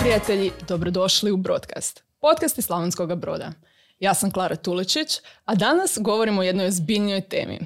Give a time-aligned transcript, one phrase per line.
[0.00, 3.52] prijatelji, dobrodošli u Broadcast, podcast iz Slavonskog broda.
[3.98, 7.58] Ja sam Klara Tuličić, a danas govorimo o jednoj ozbiljnijoj temi.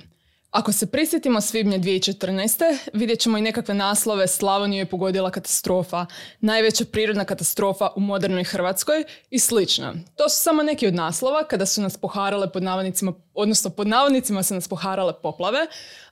[0.50, 2.78] Ako se prisjetimo svibnja 2014.
[2.92, 6.06] vidjet ćemo i nekakve naslove Slavoniju je pogodila katastrofa,
[6.40, 9.94] najveća prirodna katastrofa u modernoj Hrvatskoj i slično.
[10.16, 14.42] To su samo neki od naslova kada su nas poharale pod navodnicima, odnosno pod navodnicima
[14.42, 15.66] su nas poharale poplave,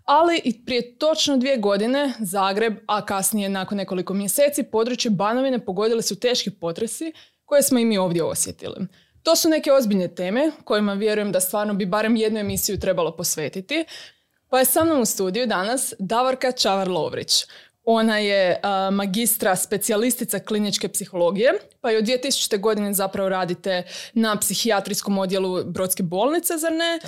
[0.04, 6.02] ali i prije točno dvije godine Zagreb, a kasnije nakon nekoliko mjeseci područje Banovine pogodili
[6.02, 7.12] su teški potresi
[7.44, 8.86] koje smo i mi ovdje osjetili.
[9.22, 13.84] To su neke ozbiljne teme kojima vjerujem da stvarno bi barem jednu emisiju trebalo posvetiti.
[14.48, 17.46] Pa je sa mnom u studiju danas Davorka Čavar-Lovrić.
[17.84, 18.60] Ona je
[18.92, 22.60] magistra specijalistica kliničke psihologije, pa i od 2000.
[22.60, 23.82] godine zapravo radite
[24.14, 26.98] na psihijatrijskom odjelu Brodske bolnice, zar ne?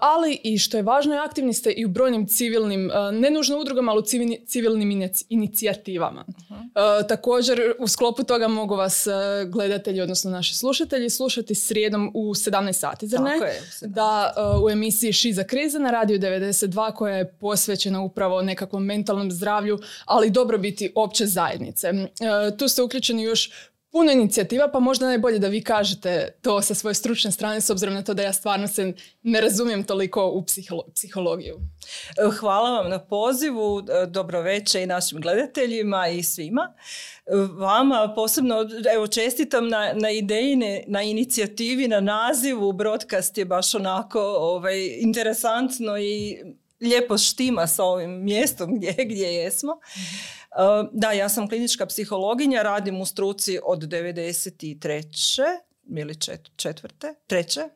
[0.00, 3.98] ali i što je važno, aktivni ste i u brojnim civilnim, ne nužno udrugama, ali
[3.98, 4.04] u
[4.46, 6.24] civilnim inicijativama.
[6.28, 9.06] uh također, u sklopu toga mogu vas
[9.46, 13.30] gledatelji, odnosno naši slušatelji, slušati srijedom u 17 sati, zar ne?
[13.80, 19.78] Da, u emisiji Šiza krize na radiju 92 koja je posvećena upravo nekakvom mentalnom zdravlju,
[20.14, 21.88] ali dobrobiti opće zajednice.
[21.88, 23.50] E, tu ste uključeni još
[23.92, 27.94] puno inicijativa, pa možda najbolje da vi kažete to sa svoje stručne strane, s obzirom
[27.94, 28.92] na to da ja stvarno se
[29.22, 30.44] ne razumijem toliko u
[30.94, 31.54] psihologiju.
[31.54, 34.44] E, hvala vam na pozivu, e, dobro
[34.82, 36.74] i našim gledateljima i svima.
[37.58, 38.56] Vama posebno,
[38.94, 45.98] evo čestitam na, na ideji, na inicijativi, na nazivu, broadcast je baš onako ovaj, interesantno
[45.98, 46.38] i
[46.84, 49.72] lijepo štima sa ovim mjestom gdje, gdje jesmo.
[49.72, 55.42] Uh, da, ja sam klinička psihologinja, radim u struci od 93.
[55.96, 56.14] ili
[56.56, 57.68] četvrte, treće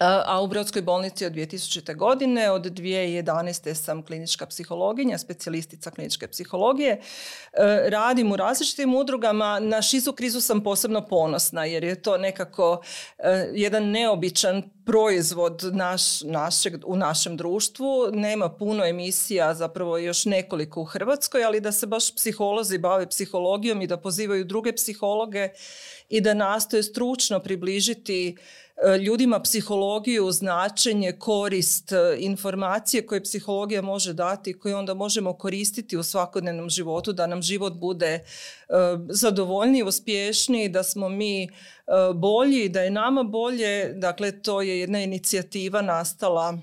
[0.00, 1.96] a u Brodskoj bolnici od 2000.
[1.96, 3.74] godine, od 2011.
[3.74, 6.90] sam klinička psihologija, specijalistica kliničke psihologije.
[6.90, 7.00] E,
[7.90, 12.82] radim u različitim udrugama, na šizu krizu sam posebno ponosna jer je to nekako
[13.18, 18.10] e, jedan neobičan proizvod naš, našeg, u našem društvu.
[18.12, 23.82] Nema puno emisija, zapravo još nekoliko u Hrvatskoj, ali da se baš psiholozi bave psihologijom
[23.82, 25.48] i da pozivaju druge psihologe
[26.08, 28.36] i da nastoje stručno približiti
[29.04, 36.02] ljudima psihologiju, značenje, korist, e, informacije koje psihologija može dati koje onda možemo koristiti u
[36.02, 38.22] svakodnevnom životu da nam život bude e,
[39.08, 41.48] zadovoljniji, uspješniji, da smo mi
[42.14, 43.92] bolji, da je nama bolje.
[43.94, 46.58] Dakle, to je jedna inicijativa nastala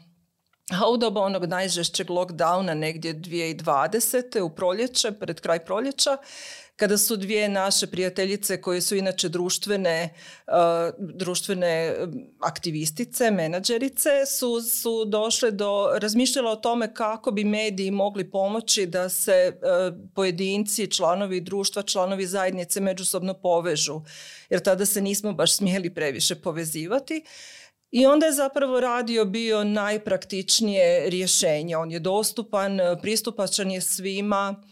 [0.71, 4.41] a u doba onog najžešćeg lockdowna negdje 2020.
[4.41, 6.17] u proljeće, pred kraj proljeća,
[6.75, 10.09] kada su dvije naše prijateljice koje su inače društvene,
[10.47, 10.53] uh,
[11.15, 18.31] društvene um, aktivistice, menadžerice, su, su došle do, razmišljala o tome kako bi mediji mogli
[18.31, 24.01] pomoći da se uh, pojedinci, članovi društva, članovi zajednice međusobno povežu.
[24.49, 27.23] Jer tada se nismo baš smjeli previše povezivati.
[27.91, 31.77] I onda je zapravo radio bio najpraktičnije rješenje.
[31.77, 34.63] On je dostupan, pristupačan je svima,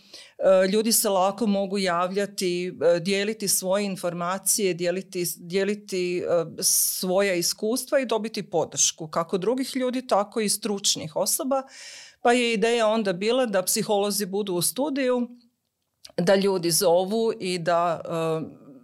[0.71, 6.23] ljudi se lako mogu javljati, e, dijeliti svoje informacije, dijeliti, dijeliti e,
[6.59, 11.63] svoja iskustva i dobiti podršku kako drugih ljudi, tako i stručnih osoba.
[12.21, 15.29] Pa je ideja onda bila da psiholozi budu u studiju,
[16.17, 18.01] da ljudi zovu i da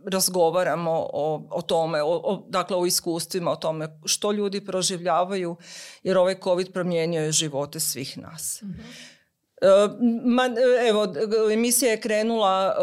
[0.05, 5.55] razgovaramo o, o tome, o, dakle o iskustvima, o tome što ljudi proživljavaju,
[6.03, 8.61] jer ovaj COVID promijenio je živote svih nas.
[8.61, 8.81] Mhm.
[10.25, 10.49] Ma,
[10.89, 11.13] evo,
[11.53, 12.75] emisija je krenula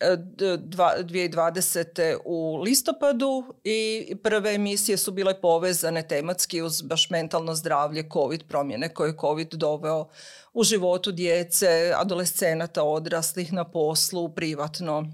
[0.00, 2.16] 2020.
[2.24, 8.94] u listopadu i prve emisije su bile povezane tematski uz baš mentalno zdravlje, COVID promjene
[8.94, 10.08] koje je COVID doveo
[10.52, 15.04] u životu djece, adolescenata, odraslih na poslu, privatno,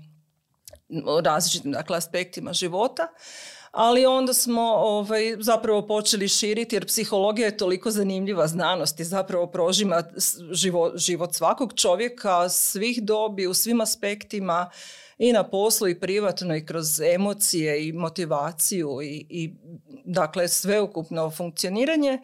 [1.24, 3.08] različitim dakle, aspektima života
[3.74, 9.46] ali onda smo ovaj, zapravo počeli širiti jer psihologija je toliko zanimljiva znanost i zapravo
[9.46, 10.02] prožima
[10.52, 14.70] život, život svakog čovjeka, svih dobi, u svim aspektima
[15.18, 19.54] i na poslu i privatno i kroz emocije i motivaciju i, i
[20.04, 22.12] dakle sveukupno funkcioniranje.
[22.12, 22.20] E,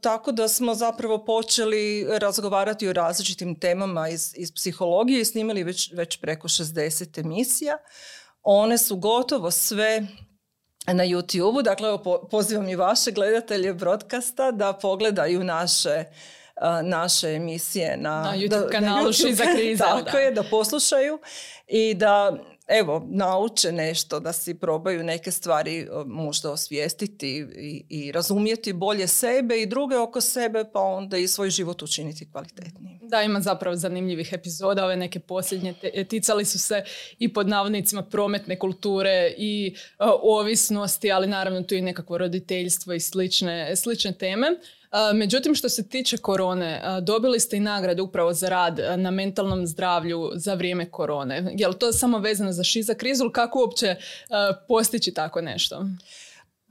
[0.00, 5.92] tako da smo zapravo počeli razgovarati o različitim temama iz, iz psihologije i snimili već,
[5.92, 7.78] već preko 60 emisija.
[8.42, 10.06] One su gotovo sve
[10.86, 11.62] na YouTube-u.
[11.62, 11.98] Dakle,
[12.30, 16.04] pozivam i vaše gledatelje broadcasta da pogledaju naše
[16.82, 19.84] naše emisije na, na YouTube kanalu za kriza.
[20.04, 21.18] Tako je, da poslušaju
[21.68, 22.36] i da
[22.66, 29.62] evo, nauče nešto, da si probaju neke stvari možda osvijestiti i, i razumjeti bolje sebe
[29.62, 32.98] i druge oko sebe, pa onda i svoj život učiniti kvalitetnijim.
[33.02, 34.84] Da, ima zapravo zanimljivih epizoda.
[34.84, 35.74] Ove neke posljednje
[36.08, 36.84] ticali su se
[37.18, 39.74] i pod navodnicima prometne kulture i
[40.22, 44.46] ovisnosti, ali naravno tu i nekakvo roditeljstvo i slične, slične teme.
[45.14, 50.30] Međutim, što se tiče korone, dobili ste i nagradu upravo za rad na mentalnom zdravlju
[50.34, 51.52] za vrijeme korone.
[51.56, 53.96] Je li to samo vezano za šiza krizu ili kako uopće
[54.68, 55.86] postići tako nešto?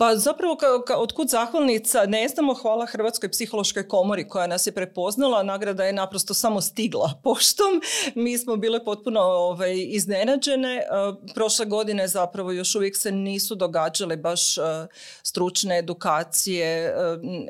[0.01, 4.71] Pa zapravo ka, ka, otkud zahvalnica ne znamo hvala Hrvatskoj psihološkoj komori koja nas je
[4.71, 7.81] prepoznala, nagrada je naprosto samo stigla poštom.
[8.15, 10.75] Mi smo bile potpuno ovaj, iznenađene.
[10.75, 10.85] E,
[11.33, 14.61] prošle godine zapravo još uvijek se nisu događale baš e,
[15.23, 16.93] stručne edukacije, e,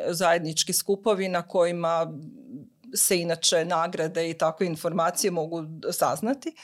[0.08, 2.14] zajednički skupovi na kojima
[2.96, 6.56] se inače nagrade i takve informacije mogu saznati.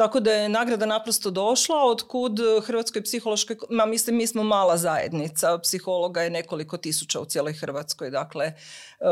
[0.00, 5.58] Tako da je nagrada naprosto došla, otkud Hrvatskoj psihološkoj, ma mislim mi smo mala zajednica,
[5.58, 8.52] psihologa je nekoliko tisuća u cijeloj Hrvatskoj, dakle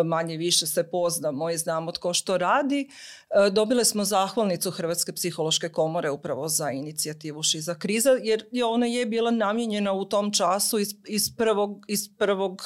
[0.04, 2.88] manje više se poznamo i znamo tko što radi.
[3.30, 8.86] E, dobile smo zahvalnicu Hrvatske psihološke komore upravo za inicijativu Šiza kriza, jer je ona
[8.86, 12.62] je bila namijenjena u tom času iz prvog, iz prvog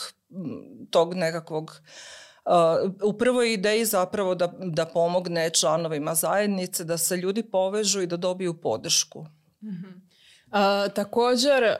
[0.90, 1.80] tog nekakvog
[3.04, 8.16] u prvoj ideji zapravo da, da pomogne članovima zajednice, da se ljudi povežu i da
[8.16, 9.26] dobiju podršku.
[9.62, 10.02] mm
[10.94, 11.76] također,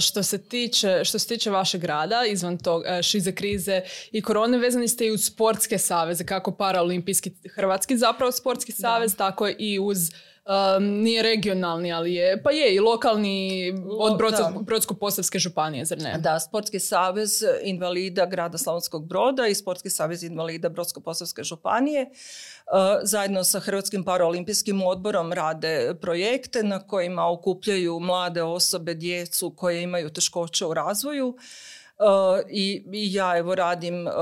[0.00, 3.80] što, se tiče, što se tiče vašeg rada, izvan tog šize krize
[4.12, 9.48] i korone, vezani ste i uz sportske saveze, kako paraolimpijski hrvatski zapravo sportski savez, tako
[9.58, 9.98] i uz
[10.46, 14.18] um, nije regionalni, ali je, pa je i lokalni od
[14.60, 16.18] Brodsko-posavske županije, zar ne?
[16.18, 22.12] Da, Sportski savez invalida grada Slavonskog broda i Sportski savez invalida Brodsko-posavske županije uh,
[23.02, 30.10] zajedno sa Hrvatskim paraolimpijskim odborom rade projekte na kojima okupljaju mlade osobe, djecu koje imaju
[30.10, 31.28] teškoće u razvoju.
[31.98, 34.12] Uh, i, i ja evo radim uh,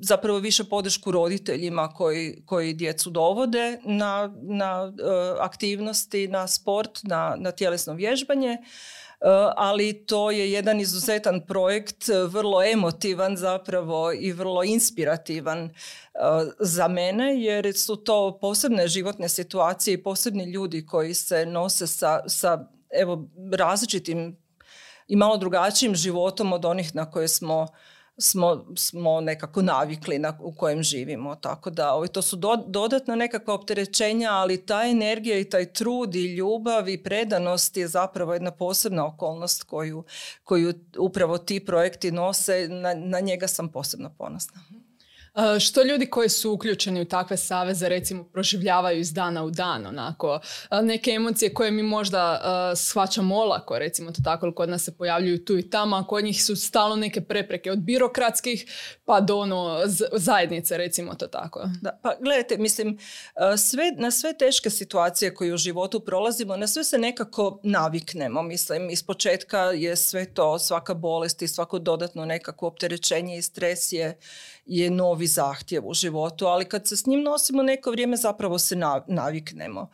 [0.00, 5.02] zapravo više podršku roditeljima koji, koji djecu dovode na, na e,
[5.40, 8.48] aktivnosti, na sport, na, na tjelesno vježbanje.
[8.48, 8.58] E,
[9.56, 15.70] ali to je jedan izuzetan projekt, vrlo emotivan zapravo i vrlo inspirativan e,
[16.58, 22.28] za mene jer su to posebne životne situacije i posebni ljudi koji se nose sa,
[22.28, 24.36] sa evo, različitim
[25.08, 27.66] i malo drugačijim životom od onih na koje smo
[28.18, 31.34] smo, smo nekako navikli na, u kojem živimo.
[31.34, 36.14] Tako da ovaj, to su do, dodatna nekakva opterećenja, ali ta energija i taj trud
[36.14, 40.04] i ljubav i predanost je zapravo jedna posebna okolnost koju,
[40.44, 42.68] koju upravo ti projekti nose.
[42.68, 44.60] Na, na njega sam posebno ponosna.
[45.60, 50.40] Što ljudi koji su uključeni u takve saveze recimo proživljavaju iz dana u dan onako
[50.82, 52.40] neke emocije koje mi možda
[52.76, 56.44] shvaćamo olako recimo to tako kod nas se pojavljuju tu i tamo a kod njih
[56.44, 58.66] su stalno neke prepreke od birokratskih
[59.04, 59.80] pa do ono
[60.12, 61.68] zajednice recimo to tako.
[61.82, 62.98] Da, pa gledajte mislim
[63.58, 68.90] sve, na sve teške situacije koje u životu prolazimo na sve se nekako naviknemo mislim
[68.90, 74.18] iz početka je sve to svaka bolest i svako dodatno nekako opterećenje i stres je
[74.68, 78.76] je novi zahtjev u životu, ali kad se s njim nosimo neko vrijeme zapravo se
[79.06, 79.90] naviknemo.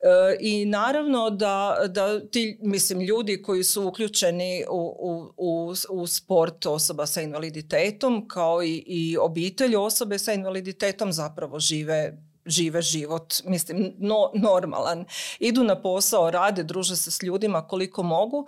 [0.00, 6.66] E, I naravno da, da ti, mislim, ljudi koji su uključeni u, u, u, sport
[6.66, 13.94] osoba sa invaliditetom, kao i, i obitelj osobe sa invaliditetom zapravo žive žive život, mislim,
[13.98, 15.04] no, normalan.
[15.38, 18.46] Idu na posao, rade, druže se s ljudima koliko mogu.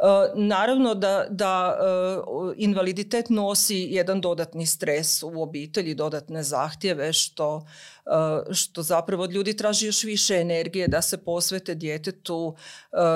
[0.00, 7.66] E, naravno da, da e, invaliditet nosi jedan dodatni stres u obitelji, dodatne zahtjeve, što,
[8.06, 12.56] e, što zapravo od ljudi traži još više energije da se posvete djetetu,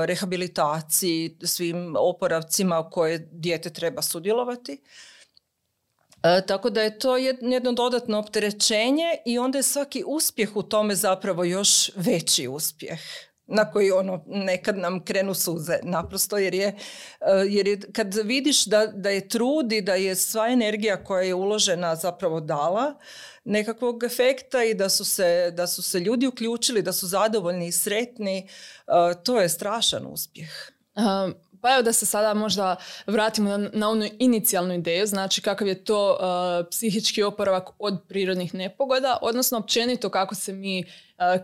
[0.07, 4.81] rehabilitaciji, svim oporavcima koje dijete treba sudjelovati.
[6.47, 11.45] Tako da je to jedno dodatno opterećenje i onda je svaki uspjeh u tome zapravo
[11.45, 13.01] još veći uspjeh
[13.47, 16.75] na koji ono nekad nam krenu suze naprosto jer je, e,
[17.49, 21.35] jer je kad vidiš da, da je trud i da je sva energija koja je
[21.35, 22.95] uložena zapravo dala
[23.45, 27.73] nekakvog efekta i da su se, da su se ljudi uključili, da su zadovoljni i
[27.73, 30.51] sretni, e, to je strašan uspjeh.
[31.65, 35.85] Pa evo da se sada možda vratimo na, na onu inicijalnu ideju, znači kakav je
[35.85, 40.85] to uh, psihički oporavak od prirodnih nepogoda, odnosno općenito kako se mi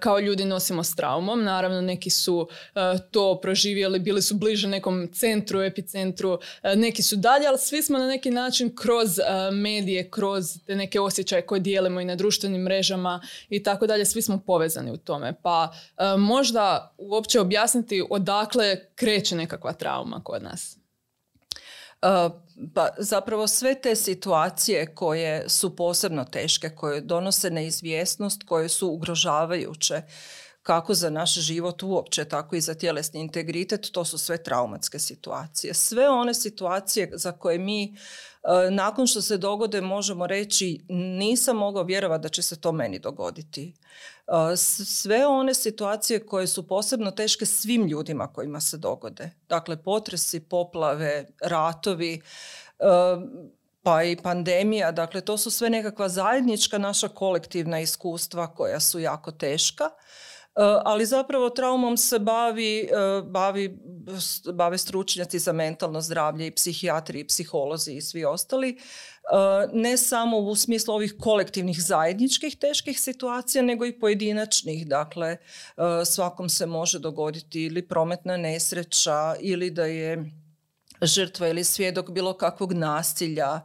[0.01, 1.45] kao ljudi nosimo s traumom.
[1.45, 7.17] Naravno, neki su e, to proživjeli, bili su bliže nekom centru, epicentru, e, neki su
[7.17, 9.11] dalje, ali svi smo na neki način kroz
[9.53, 14.23] medije, kroz te neke osjećaje koje dijelimo i na društvenim mrežama i tako dalje, svi
[14.23, 15.35] smo povezani u tome.
[15.43, 15.73] Pa
[16.19, 20.77] možda uopće objasniti odakle kreće nekakva trauma kod nas.
[22.75, 30.03] Pa zapravo sve te situacije koje su posebno teške, koje donose neizvjesnost, koje su ugrožavajuće,
[30.63, 35.75] kako za naš život uopće, tako i za tjelesni integritet, to su sve traumatske situacije.
[35.75, 41.85] Sve one situacije za koje mi e, nakon što se dogode možemo reći nisam mogao
[41.85, 43.75] vjerovati da će se to meni dogoditi.
[44.87, 49.31] Sve one situacije koje su posebno teške svim ljudima kojima se dogode.
[49.49, 52.21] Dakle, potresi, poplave, ratovi,
[53.83, 59.33] pa i pandemija, dakle to su sve nekakva zajednička naša kolektivna iskustva koja su jako
[59.33, 59.91] teška
[60.85, 62.89] ali zapravo traumom se bavi,
[63.25, 63.79] bavi,
[64.55, 68.79] bave stručnjaci za mentalno zdravlje i psihijatri i psiholozi i svi ostali.
[69.31, 74.87] E, ne samo u smislu ovih kolektivnih zajedničkih teških situacija, nego i pojedinačnih.
[74.87, 75.37] Dakle,
[76.07, 80.40] svakom se može dogoditi ili prometna nesreća ili da je
[81.03, 83.63] žrtva ili svjedok bilo kakvog nasilja, e,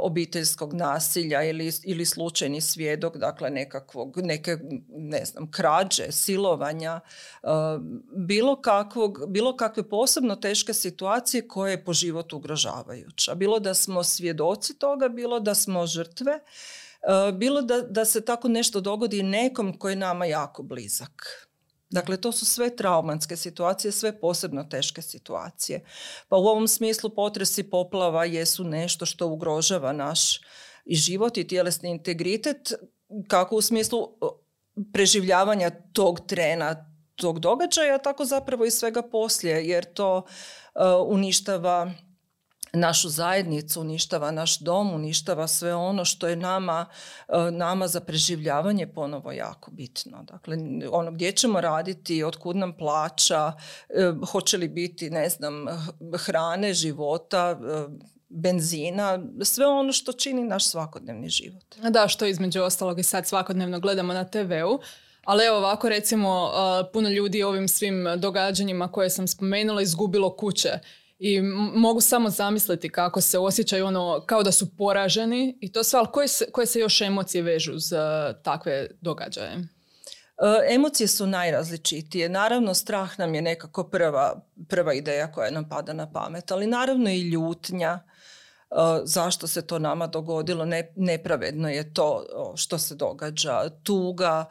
[0.00, 7.00] obiteljskog nasilja ili, ili slučajni svjedok, dakle nekakvog, neke, ne znam, krađe, silovanja,
[7.42, 7.48] e,
[8.16, 13.34] bilo, kakvog, bilo kakve posebno teške situacije koje je po životu ugrožavajuća.
[13.34, 18.48] Bilo da smo svjedoci toga, bilo da smo žrtve, e, bilo da, da se tako
[18.48, 21.48] nešto dogodi nekom koji je nama jako blizak.
[21.92, 25.84] Dakle, to su sve traumatske situacije, sve posebno teške situacije.
[26.28, 30.40] Pa u ovom smislu potresi poplava jesu nešto što ugrožava naš
[30.84, 32.72] i život i tjelesni integritet,
[33.28, 34.08] kako u smislu
[34.92, 40.26] preživljavanja tog trena, tog događaja, tako zapravo i svega poslije, jer to
[41.06, 41.92] uništava
[42.72, 46.86] našu zajednicu, uništava naš dom, uništava sve ono što je nama,
[47.28, 50.22] e, nama za preživljavanje ponovo jako bitno.
[50.22, 50.56] Dakle,
[50.90, 53.52] ono gdje ćemo raditi, otkud nam plaća,
[53.88, 55.66] e, hoće li biti, ne znam,
[56.18, 57.86] hrane, života, e,
[58.28, 61.76] benzina, sve ono što čini naš svakodnevni život.
[61.90, 64.80] Da, što između ostalog i sad svakodnevno gledamo na TV-u.
[65.24, 66.50] Ali evo ovako recimo
[66.92, 70.78] puno ljudi ovim svim događanjima koje sam spomenula izgubilo kuće
[71.24, 71.42] i
[71.74, 76.08] mogu samo zamisliti kako se osjećaju ono kao da su poraženi i to sve, ali
[76.12, 79.52] koje se, koje se još emocije vežu za takve događaje?
[79.52, 82.28] E, emocije su najrazličitije.
[82.28, 87.10] Naravno, strah nam je nekako prva, prva ideja koja nam pada na pamet, ali naravno
[87.10, 88.00] i ljutnja,
[89.04, 92.24] zašto se to nama dogodilo, ne, nepravedno je to
[92.56, 94.44] što se događa, tuga,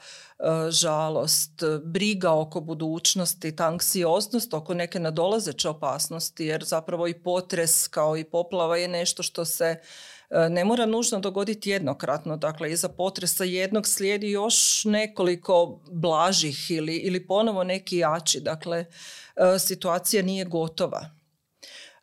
[0.70, 8.18] žalost, briga oko budućnosti, ta anksioznost oko neke nadolazeće opasnosti, jer zapravo i potres kao
[8.18, 9.76] i poplava je nešto što se
[10.50, 12.38] ne mora nužno dogoditi jednokratno.
[12.38, 18.40] Dakle, iza potresa jednog slijedi još nekoliko blažih ili, ili ponovo neki jači.
[18.40, 18.86] Dakle,
[19.60, 21.21] situacija nije gotova.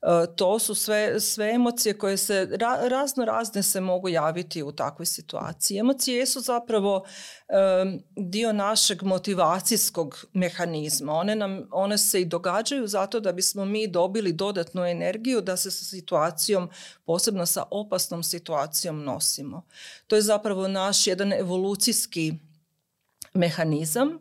[0.02, 2.48] E, to su sve, sve emocije koje se
[2.90, 5.78] razno razne se mogu javiti u takvoj situaciji.
[5.78, 7.04] Emocije su zapravo
[8.16, 11.12] dio našeg motivacijskog mehanizma.
[11.12, 15.70] One, nam, one se i događaju zato da bismo mi dobili dodatnu energiju da se
[15.70, 16.70] sa situacijom,
[17.04, 19.62] posebno sa opasnom situacijom nosimo.
[20.06, 22.34] To je zapravo naš jedan evolucijski
[23.34, 24.18] mehanizam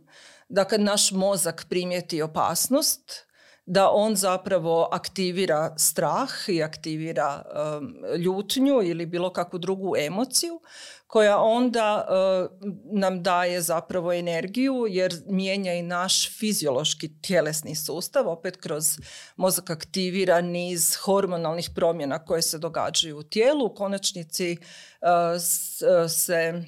[0.49, 3.26] da kad naš mozak primijeti opasnost,
[3.69, 10.59] da on zapravo aktivira strah i aktivira um, ljutnju ili bilo kakvu drugu emociju
[11.07, 12.67] koja onda uh,
[12.99, 18.97] nam daje zapravo energiju jer mijenja i naš fiziološki tjelesni sustav opet kroz
[19.35, 23.65] mozak aktivira niz hormonalnih promjena koje se događaju u tijelu.
[23.65, 24.57] U konačnici
[25.01, 26.63] uh, uh, se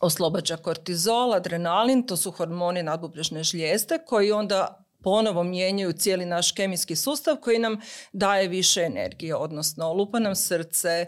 [0.00, 6.96] oslobađa kortizol, adrenalin, to su hormoni nadbubrežne žlijezde koji onda ponovo mijenjaju cijeli naš kemijski
[6.96, 7.80] sustav koji nam
[8.12, 11.06] daje više energije, odnosno lupa nam srce, e,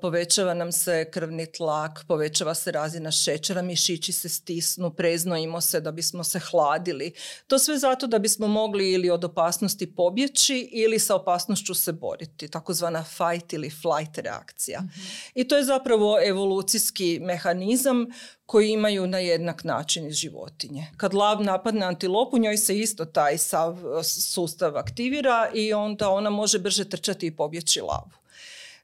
[0.00, 5.92] povećava nam se krvni tlak, povećava se razina šećera, mišići se stisnu, preznojimo se da
[5.92, 7.12] bismo se hladili.
[7.46, 12.48] To sve zato da bismo mogli ili od opasnosti pobjeći ili sa opasnošću se boriti,
[12.48, 14.80] takozvana fight ili flight reakcija.
[14.80, 15.00] Mhm.
[15.34, 18.06] I to je zapravo evolucijski mehanizam
[18.48, 20.86] koji imaju na jednak način iz životinje.
[20.96, 26.58] Kad lav napadne antilopu, njoj se isto taj sav sustav aktivira i onda ona može
[26.58, 28.10] brže trčati i pobjeći lavu.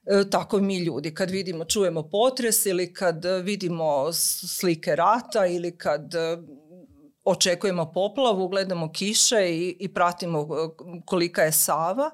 [0.05, 4.13] E, tako mi ljudi, kad vidimo, čujemo potres ili kad vidimo
[4.57, 6.37] slike rata ili kad e,
[7.23, 10.45] očekujemo poplavu, gledamo kiše i, i pratimo e,
[11.05, 12.11] kolika je sava,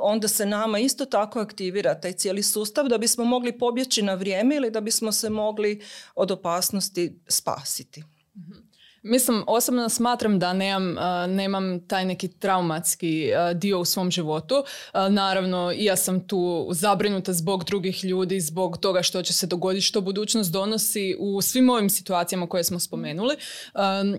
[0.00, 4.56] onda se nama isto tako aktivira taj cijeli sustav da bismo mogli pobjeći na vrijeme
[4.56, 5.82] ili da bismo se mogli
[6.14, 8.04] od opasnosti spasiti.
[8.36, 8.71] Mhm.
[9.04, 10.96] Mislim, osobno smatram da nemam,
[11.28, 14.64] nemam taj neki traumatski dio u svom životu.
[15.10, 19.84] Naravno, i ja sam tu zabrinuta zbog drugih ljudi, zbog toga što će se dogoditi,
[19.84, 23.36] što budućnost donosi u svim ovim situacijama koje smo spomenuli.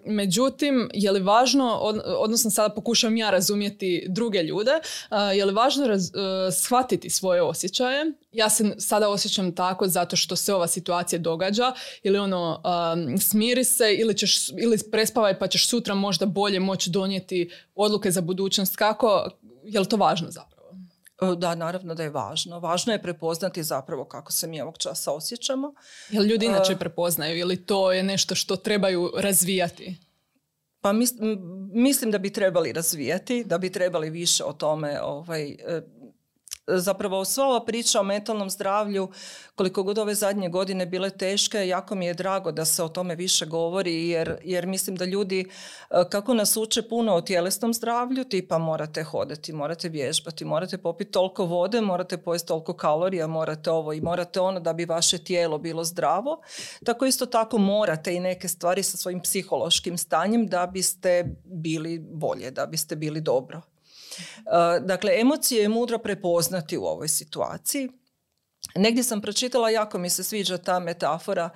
[0.05, 1.79] Međutim, je li važno,
[2.17, 4.71] odnosno sada pokušavam ja razumjeti druge ljude,
[5.35, 6.11] je li važno raz,
[6.63, 8.11] shvatiti svoje osjećaje?
[8.31, 11.73] Ja se sada osjećam tako zato što se ova situacija događa
[12.03, 12.61] ili ono
[13.21, 18.21] smiri se ili ćeš ili prespavaj pa ćeš sutra možda bolje moći donijeti odluke za
[18.21, 18.75] budućnost.
[18.75, 19.29] Kako,
[19.63, 20.53] je li to važno zapravo?
[21.21, 22.59] E, da, naravno da je važno.
[22.59, 25.73] Važno je prepoznati zapravo kako se mi ovog časa osjećamo.
[26.09, 29.95] Jel ljudi inače e, prepoznaju ili to je nešto što trebaju razvijati?
[30.81, 30.93] Pa
[31.73, 35.81] mislim da bi trebali razvijati, da bi trebali više o tome ovaj, e,
[36.67, 39.09] zapravo sva ova priča o mentalnom zdravlju,
[39.55, 43.15] koliko god ove zadnje godine bile teške, jako mi je drago da se o tome
[43.15, 45.39] više govori, jer, jer mislim da ljudi,
[45.89, 51.11] e, kako nas uče puno o tjelesnom zdravlju, tipa morate hodati, morate vježbati, morate popiti
[51.11, 55.57] toliko vode, morate pojesti toliko kalorija, morate ovo i morate ono da bi vaše tijelo
[55.57, 56.41] bilo zdravo.
[56.85, 62.51] Tako isto tako morate i neke stvari sa svojim psihološkim stanjem da biste bili bolje,
[62.51, 63.72] da biste bili dobro.
[64.81, 67.89] Dakle, emocije je mudro prepoznati u ovoj situaciji.
[68.75, 71.49] Negdje sam pročitala, jako mi se sviđa ta metafora,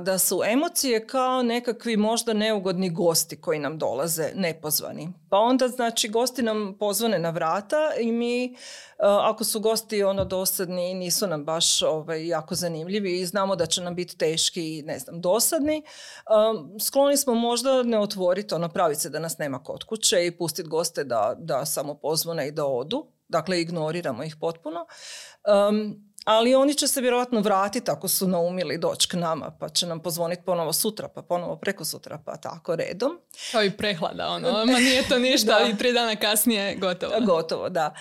[0.00, 5.12] da su emocije kao nekakvi možda neugodni gosti koji nam dolaze nepozvani.
[5.30, 8.56] Pa onda znači gosti nam pozvane na vrata i mi
[8.98, 13.66] ako su gosti ono dosadni i nisu nam baš ovaj, jako zanimljivi i znamo da
[13.66, 15.82] će nam biti teški i ne znam dosadni,
[16.80, 21.04] skloni smo možda ne otvoriti ono pravice da nas nema kod kuće i pustiti goste
[21.04, 23.06] da, da samo pozvone i da odu.
[23.28, 24.86] Dakle, ignoriramo ih potpuno.
[26.30, 30.00] Ali oni će se vjerojatno vratiti ako su naumili doći k nama, pa će nam
[30.00, 33.18] pozvoniti ponovo sutra, pa ponovo preko sutra, pa tako redom.
[33.52, 37.12] Kao i prehlada, ono, ma nije to ništa i tri dana kasnije gotovo.
[37.26, 37.94] Gotovo, da.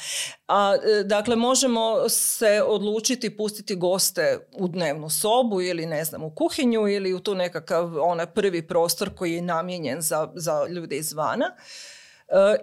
[0.48, 6.36] A, e, dakle, možemo se odlučiti pustiti goste u dnevnu sobu ili ne znam u
[6.36, 11.56] kuhinju ili u tu nekakav onaj prvi prostor koji je namijenjen za, za ljude izvana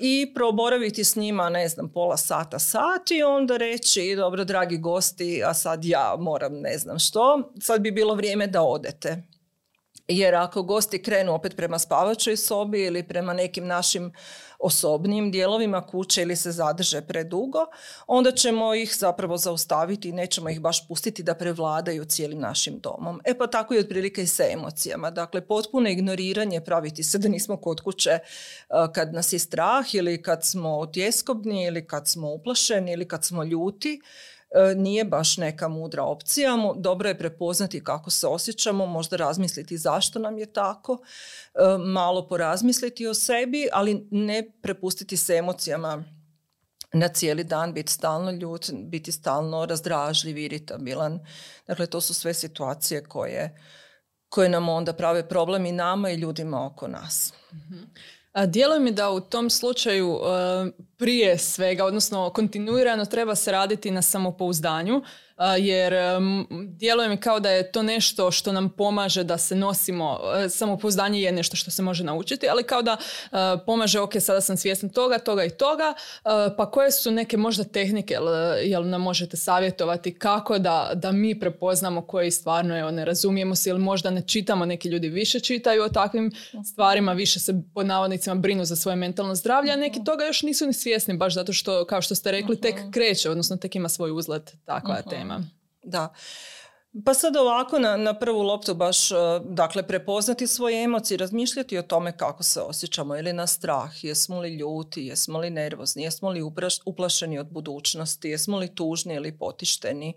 [0.00, 5.42] i proboraviti s njima, ne znam, pola sata, sat i onda reći, dobro, dragi gosti,
[5.44, 9.22] a sad ja moram ne znam što, sad bi bilo vrijeme da odete.
[10.08, 14.12] Jer ako gosti krenu opet prema spavačoj sobi ili prema nekim našim
[14.58, 17.66] osobnim dijelovima kuće ili se zadrže predugo,
[18.06, 23.20] onda ćemo ih zapravo zaustaviti i nećemo ih baš pustiti da prevladaju cijelim našim domom.
[23.24, 25.10] E pa tako i otprilike i sa emocijama.
[25.10, 28.22] Dakle, potpuno ignoriranje, praviti se da nismo kod kuće e,
[28.94, 33.44] kad nas je strah ili kad smo tjeskobni ili kad smo uplašeni ili kad smo
[33.44, 34.00] ljuti
[34.76, 36.56] nije baš neka mudra opcija.
[36.76, 40.98] Dobro je prepoznati kako se osjećamo, možda razmisliti zašto nam je tako,
[41.54, 46.04] e, malo porazmisliti o sebi, ali ne prepustiti se emocijama
[46.92, 51.20] na cijeli dan, biti stalno ljut, biti stalno razdražljiv, iritabilan.
[51.66, 53.62] Dakle, to su sve situacije koje,
[54.28, 57.32] koje nam onda prave problem i nama i ljudima oko nas.
[58.44, 64.02] Djeluje mi da u tom slučaju e, prije svega, odnosno kontinuirano treba se raditi na
[64.02, 65.02] samopouzdanju,
[65.58, 65.94] jer
[66.78, 71.20] djeluje mi kao da je to nešto što nam pomaže da se nosimo, e, samopouzdanje
[71.20, 74.88] je nešto što se može naučiti, ali kao da e, pomaže, ok, sada sam svjesna
[74.88, 75.94] toga, toga i toga,
[76.24, 78.16] e, pa koje su neke možda tehnike,
[78.64, 83.70] jel nam možete savjetovati kako da, da mi prepoznamo koji stvarno je, ne razumijemo se
[83.70, 86.32] ili možda ne čitamo, neki ljudi više čitaju o takvim
[86.72, 90.66] stvarima, više se pod navodnicima brinu za svoje mentalno zdravlje, a neki toga još nisu
[90.66, 94.10] ni svjesni, baš zato što, kao što ste rekli, tek kreće, odnosno tek ima svoj
[94.10, 95.25] uzlet takva tema.
[95.82, 96.14] Da.
[97.04, 101.82] Pa sad ovako na, na prvu loptu baš, e, dakle, prepoznati svoje emocije, razmišljati o
[101.82, 106.42] tome kako se osjećamo ili na strah, jesmo li ljuti, jesmo li nervozni, jesmo li
[106.84, 110.14] uplašeni od budućnosti, jesmo li tužni ili potišteni,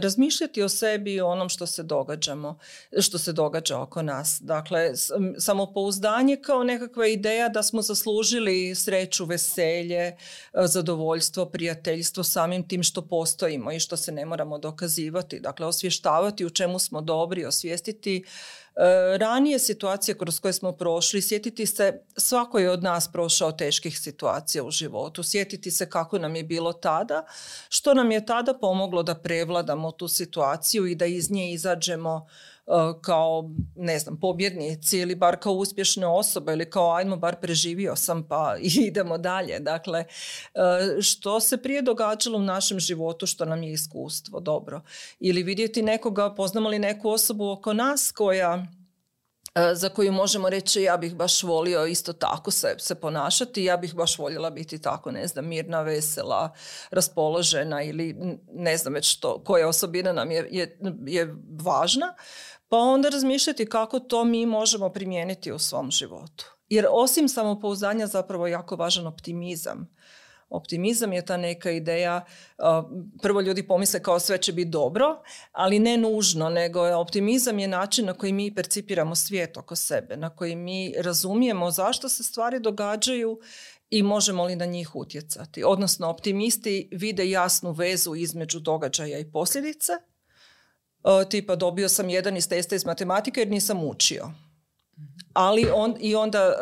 [0.00, 2.58] razmišljati o sebi i onom što se događamo,
[3.00, 4.38] što se događa oko nas.
[4.40, 4.92] Dakle,
[5.38, 10.16] samopouzdanje kao nekakva ideja da smo zaslužili sreću, veselje, e,
[10.54, 15.40] zadovoljstvo, prijateljstvo samim tim što postojimo i što se ne moramo dokazivati.
[15.40, 18.24] Dakle, osvještavati u čemu smo dobri, osvijestiti
[18.69, 18.69] E,
[19.18, 24.64] ranije situacije kroz koje smo prošli, sjetiti se, svako je od nas prošao teških situacija
[24.64, 27.24] u životu, sjetiti se kako nam je bilo tada,
[27.68, 32.49] što nam je tada pomoglo da prevladamo tu situaciju i da iz nje izađemo E,
[33.02, 38.28] kao, ne znam, pobjednici ili bar kao uspješne osobe ili kao ajmo bar preživio sam
[38.28, 38.56] pa
[38.88, 39.58] idemo dalje.
[39.58, 40.04] Dakle,
[40.54, 44.80] e, što se prije događalo u našem životu što nam je iskustvo dobro.
[45.20, 48.66] Ili vidjeti nekoga, poznamo li neku osobu oko nas koja
[49.54, 53.76] E, za koju možemo reći ja bih baš volio isto tako se, se ponašati, ja
[53.76, 56.54] bih baš voljela biti tako, ne znam, mirna, vesela,
[56.90, 58.16] raspoložena ili
[58.52, 62.14] ne znam već što, koja osobina nam je, je, je važna,
[62.70, 66.44] pa onda razmišljati kako to mi možemo primijeniti u svom životu.
[66.68, 69.88] Jer osim samopouzdanja zapravo jako važan optimizam.
[70.48, 72.24] Optimizam je ta neka ideja,
[73.22, 78.06] prvo ljudi pomisle kao sve će biti dobro, ali ne nužno, nego optimizam je način
[78.06, 83.38] na koji mi percipiramo svijet oko sebe, na koji mi razumijemo zašto se stvari događaju
[83.90, 85.64] i možemo li na njih utjecati.
[85.64, 89.92] Odnosno, optimisti vide jasnu vezu između događaja i posljedice.
[91.28, 94.30] Tipa, dobio sam jedan iz testa iz matematike jer nisam učio.
[95.32, 96.52] Ali on, i onda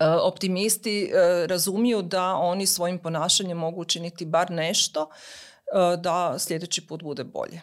[0.00, 6.86] E, optimisti e, razumiju da oni svojim ponašanjem mogu učiniti bar nešto e, da sljedeći
[6.86, 7.60] put bude bolje.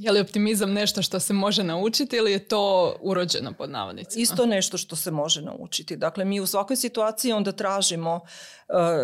[0.00, 4.22] Je li optimizam nešto što se može naučiti ili je to urođeno pod navodnicima?
[4.22, 5.96] Isto nešto što se može naučiti.
[5.96, 8.20] Dakle, mi u svakoj situaciji onda tražimo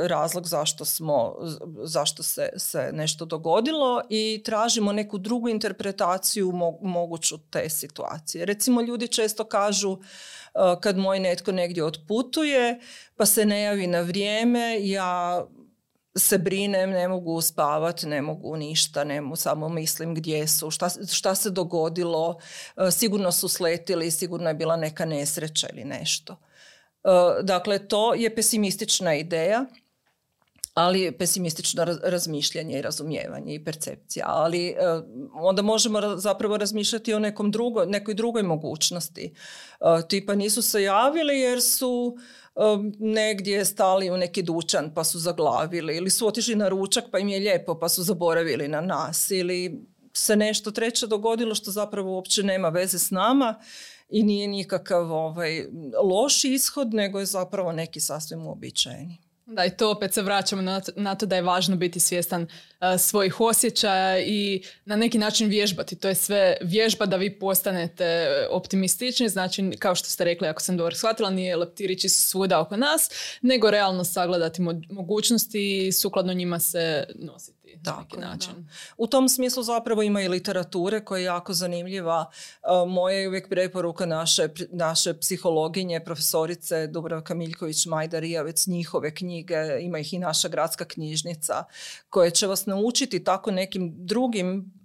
[0.06, 1.34] razlog zašto smo,
[1.82, 8.44] zašto se, se nešto dogodilo i tražimo neku drugu interpretaciju moguću te situacije.
[8.44, 9.98] Recimo, ljudi često kažu
[10.80, 12.80] kad moj netko negdje otputuje
[13.16, 15.44] pa se ne javi na vrijeme, ja
[16.16, 20.88] se brinem, ne mogu spavati, ne mogu ništa, ne mogu, samo mislim gdje su, šta,
[21.12, 22.38] šta se dogodilo,
[22.90, 26.36] sigurno su sletili, sigurno je bila neka nesreća ili nešto.
[27.42, 29.66] Dakle, to je pesimistična ideja
[30.76, 34.24] ali pesimistično razmišljanje i razumijevanje i percepcija.
[34.28, 34.74] Ali e,
[35.34, 39.34] onda možemo zapravo razmišljati o nekom drugo, nekoj drugoj mogućnosti.
[39.80, 42.45] E, tipa nisu se javili jer su e,
[42.98, 47.28] negdje stali u neki dućan pa su zaglavili ili su otišli na ručak pa im
[47.28, 52.42] je lijepo pa su zaboravili na nas ili se nešto treće dogodilo što zapravo uopće
[52.42, 53.60] nema veze s nama
[54.08, 55.66] i nije nikakav ovaj,
[56.04, 59.25] loš ishod nego je zapravo neki sasvim uobičajeni.
[59.46, 60.62] Da, i to opet se vraćamo
[60.96, 62.48] na to, da je važno biti svjestan uh,
[63.00, 65.96] svojih osjećaja i na neki način vježbati.
[65.96, 70.76] To je sve vježba da vi postanete optimistični, znači kao što ste rekli, ako sam
[70.76, 73.10] dobro shvatila, nije leptirići svuda oko nas,
[73.42, 77.55] nego realno sagledati mogućnosti i sukladno njima se nositi.
[77.84, 78.68] Tako, način.
[78.96, 82.30] U tom smislu zapravo ima i literature koja je jako zanimljiva.
[82.62, 89.98] E, moja je uvijek preporuka naše, naše psihologinje, profesorice Dubravka Miljković Majdarijavec, njihove knjige, ima
[89.98, 91.64] ih i naša gradska knjižnica,
[92.08, 94.75] koje će vas naučiti tako nekim drugim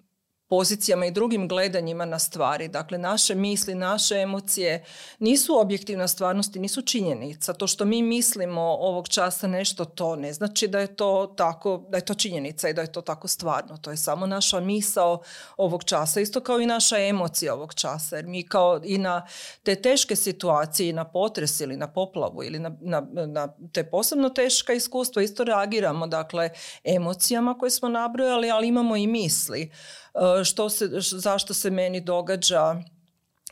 [0.52, 2.68] pozicijama i drugim gledanjima na stvari.
[2.68, 4.84] Dakle, naše misli, naše emocije
[5.20, 7.54] nisu objektivna stvarnost i nisu činjenica.
[7.54, 11.98] To što mi mislimo ovog časa nešto, to ne znači da je to tako, da
[11.98, 13.78] je to činjenica i da je to tako stvarno.
[13.78, 15.22] To je samo naša misao
[15.58, 18.16] ovog časa, isto kao i naša emocija ovog časa.
[18.16, 19.26] Jer mi kao i na
[19.64, 24.30] te teške situacije, i na potres ili na poplavu ili na, na, na te posebno
[24.30, 26.50] teška iskustva isto reagiramo, dakle,
[26.84, 29.72] emocijama koje smo nabrojali, ali imamo i misli.
[30.13, 32.76] E, što se, zašto se meni događa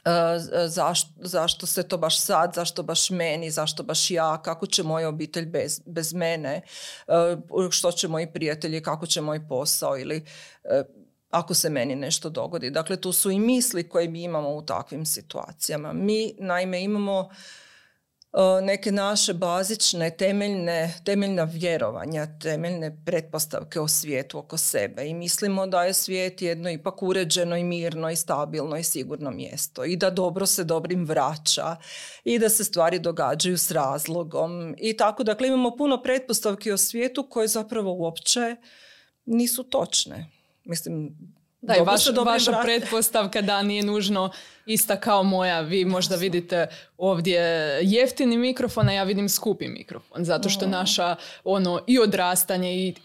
[0.05, 4.83] e, zašto, zašto se to baš sad, zašto baš meni, zašto baš ja, kako će
[4.83, 6.61] moja obitelj bez, bez mene,
[7.07, 7.13] e,
[7.71, 10.25] što će moji prijatelji, kako će moj posao ili
[11.29, 12.69] ako se meni nešto dogodi.
[12.69, 15.93] Dakle, tu su i misli koje mi imamo u takvim situacijama.
[15.93, 17.29] Mi, naime, imamo
[18.63, 25.83] neke naše bazične temeljne, temeljna vjerovanja, temeljne pretpostavke o svijetu oko sebe i mislimo da
[25.83, 30.45] je svijet jedno ipak uređeno i mirno i stabilno i sigurno mjesto i da dobro
[30.45, 31.75] se dobrim vraća
[32.23, 35.23] i da se stvari događaju s razlogom i tako.
[35.23, 38.55] Dakle, imamo puno pretpostavki o svijetu koje zapravo uopće
[39.25, 40.29] nisu točne.
[40.63, 41.17] Mislim,
[41.61, 41.81] da, i
[42.25, 44.31] vaša pretpostavka da nije nužno
[44.65, 45.61] ista kao moja.
[45.61, 46.67] Vi možda vidite
[46.97, 47.41] ovdje
[47.81, 50.25] jeftini mikrofon, a ja vidim skupi mikrofon.
[50.25, 52.95] Zato što naša ono i odrastanje i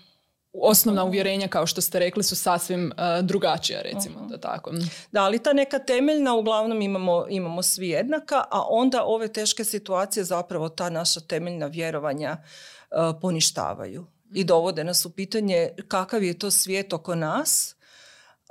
[0.52, 4.26] osnovna uvjerenja, kao što ste rekli, su sasvim uh, drugačija, recimo.
[4.30, 4.72] Da, tako.
[5.12, 10.24] da, ali ta neka temeljna uglavnom imamo, imamo svi jednaka, a onda ove teške situacije
[10.24, 16.50] zapravo ta naša temeljna vjerovanja uh, poništavaju i dovode nas u pitanje kakav je to
[16.50, 17.73] svijet oko nas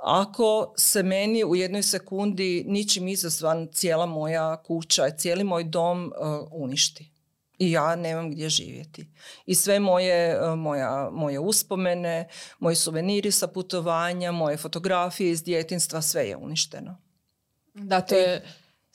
[0.04, 6.48] ako se meni u jednoj sekundi ničim izazvan cijela moja kuća, cijeli moj dom uh,
[6.52, 7.10] uništi
[7.58, 9.06] i ja nemam gdje živjeti.
[9.46, 16.02] I sve moje, uh, moja, moje uspomene, moji suveniri sa putovanja, moje fotografije iz djetinstva,
[16.02, 16.96] sve je uništeno.
[17.74, 18.44] Da, to je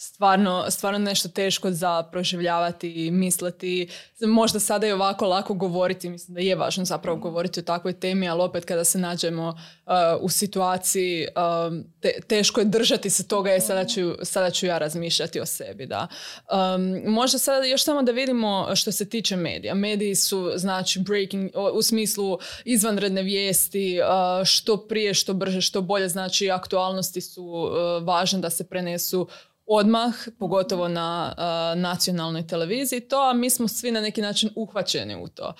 [0.01, 3.89] stvarno, stvarno nešto teško za proživljavati i misliti.
[4.21, 7.21] Možda sada je ovako lako govoriti, mislim da je važno zapravo mm.
[7.21, 11.27] govoriti o takvoj temi, ali opet kada se nađemo uh, u situaciji
[11.67, 11.83] um,
[12.27, 15.85] teško je držati se toga jer sada ću, sada ću ja razmišljati o sebi.
[15.85, 16.07] Da.
[16.51, 19.73] Um, možda sada još samo da vidimo što se tiče medija.
[19.73, 26.09] Mediji su znači breaking u smislu izvanredne vijesti, uh, što prije, što brže, što bolje,
[26.09, 29.27] znači aktualnosti su uh, važne da se prenesu
[29.71, 31.33] odmah, pogotovo na
[31.75, 35.53] nacionalnoj televiziji to, a mi smo svi na neki način uhvaćeni u to.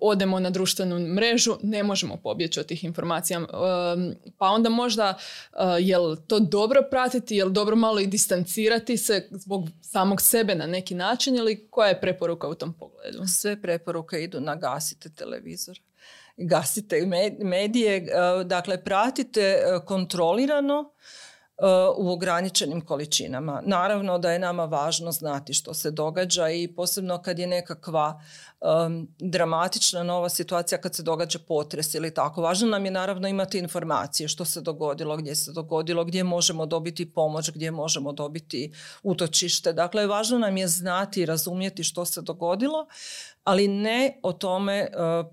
[0.00, 3.40] odemo na društvenu mrežu, ne možemo pobjeći od tih informacija.
[4.38, 5.18] pa onda možda
[5.80, 10.54] je li to dobro pratiti, je li dobro malo i distancirati se zbog samog sebe
[10.54, 13.18] na neki način ili koja je preporuka u tom pogledu?
[13.26, 15.78] Sve preporuke idu na gasite televizor
[16.36, 16.96] gasite
[17.38, 18.06] medije,
[18.44, 20.92] dakle pratite kontrolirano
[21.96, 23.62] u ograničenim količinama.
[23.64, 28.20] Naravno da je nama važno znati što se događa i posebno kad je nekakva
[29.18, 32.42] dramatična nova situacija kad se događa potres ili tako.
[32.42, 37.12] Važno nam je naravno imati informacije što se dogodilo, gdje se dogodilo, gdje možemo dobiti
[37.12, 38.72] pomoć, gdje možemo dobiti
[39.02, 39.72] utočište.
[39.72, 42.86] Dakle, važno nam je znati i razumjeti što se dogodilo
[43.44, 44.88] ali ne o tome, e,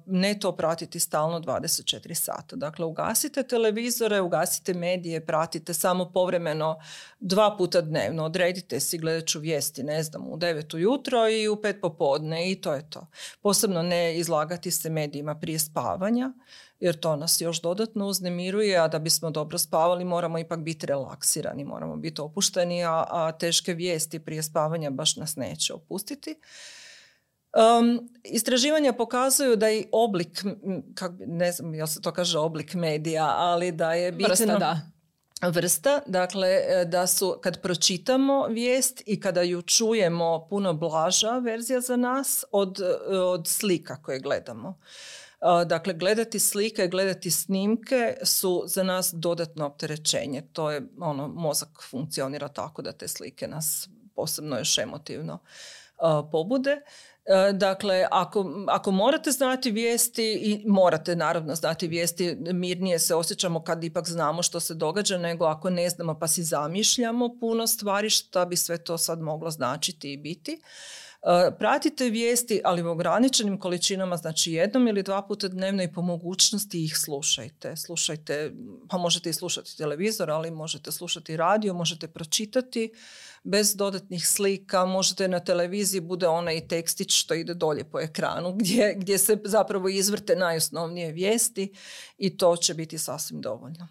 [0.06, 2.56] ne to pratiti stalno 24 sata.
[2.56, 6.80] Dakle, ugasite televizore, ugasite medije, pratite samo povremeno
[7.20, 8.26] dva puta dnevno.
[8.26, 12.62] Odredite si, gledat ću vijesti, ne znam, u 9 ujutro i u pet popodne i
[12.62, 13.08] to je to.
[13.42, 16.32] Posebno ne izlagati se medijima prije spavanja,
[16.80, 21.64] jer to nas još dodatno uznemiruje, a da bismo dobro spavali moramo ipak biti relaksirani,
[21.64, 26.36] moramo biti opušteni, a, a teške vijesti prije spavanja baš nas neće opustiti.
[27.54, 30.44] Um, istraživanja pokazuju da i oblik,
[30.94, 34.28] kak, ne znam jel se to kaže oblik medija, ali da je bitno...
[34.30, 34.82] Vrsta, da.
[35.42, 41.82] Vrsta, dakle e, da su kad pročitamo vijest i kada ju čujemo puno blaža verzija
[41.82, 44.80] za nas od, e, od slika koje gledamo.
[45.42, 50.42] Uh, dakle, gledati slike, gledati snimke su za nas dodatno opterećenje.
[50.54, 55.40] To je, ono, mozak funkcionira tako da te slike nas posebno još emotivno
[56.32, 56.82] pobude.
[57.26, 63.64] E, dakle, ako, ako morate znati vijesti i morate naravno znati vijesti, mirnije se osjećamo
[63.64, 68.10] kad ipak znamo što se događa nego ako ne znamo pa si zamišljamo puno stvari
[68.10, 70.62] šta bi sve to sad moglo značiti i biti.
[71.22, 76.02] E, pratite vijesti, ali u ograničenim količinama, znači jednom ili dva puta dnevno i po
[76.02, 77.76] mogućnosti ih slušajte.
[77.78, 78.52] Slušajte,
[78.90, 82.94] pa možete i slušati televizor, ali možete slušati radio, možete pročitati
[83.44, 88.94] bez dodatnih slika, možete na televiziji bude onaj tekstić što ide dolje po ekranu gdje,
[88.98, 91.74] gdje se zapravo izvrte najosnovnije vijesti
[92.18, 93.88] i to će biti sasvim dovoljno.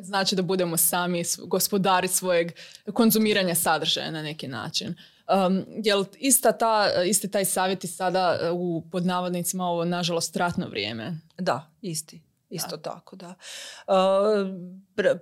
[0.00, 2.52] Znači da budemo sami gospodari svojeg
[2.92, 4.94] konzumiranja sadržaja na neki način.
[5.28, 11.18] Um, jel ista ta, isti taj savjeti sada u podnavodnicima ovo nažalost ratno vrijeme?
[11.38, 12.22] Da, isti.
[12.50, 13.34] Isto tako, da.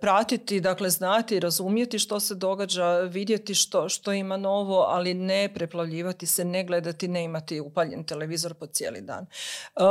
[0.01, 6.27] Pratiti, dakle, znati, razumjeti što se događa, vidjeti što, što ima novo, ali ne preplavljivati
[6.27, 9.27] se, ne gledati, ne imati upaljen televizor po cijeli dan.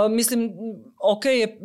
[0.09, 0.53] Mislim,
[0.99, 1.57] ok je e,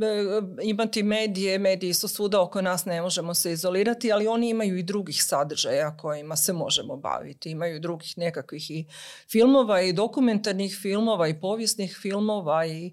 [0.63, 4.83] imati medije, mediji su svuda oko nas, ne možemo se izolirati, ali oni imaju i
[4.83, 7.51] drugih sadržaja kojima se možemo baviti.
[7.51, 8.85] Imaju drugih nekakvih i
[9.31, 12.93] filmova i dokumentarnih filmova i povijesnih filmova i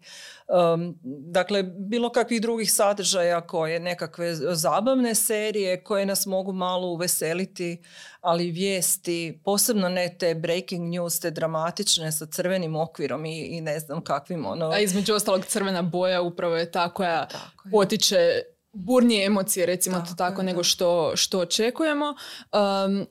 [1.03, 7.81] dakle, bilo kakvih drugih sadržaja koje nekakve zabavne serije koje nas mogu malo uveseliti,
[8.21, 13.79] ali vijesti, posebno ne te breaking news, te dramatične sa crvenim okvirom i, i ne
[13.79, 14.69] znam kakvim ono...
[14.69, 17.27] A između ostalog crvena boja upravo je ta koja
[17.71, 18.41] potiče
[18.73, 22.15] burnije emocije, recimo to tako, nego što, što očekujemo.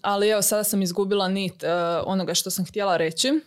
[0.03, 1.69] ali evo, sada sam izgubila nit uh,
[2.05, 3.41] onoga što sam htjela reći.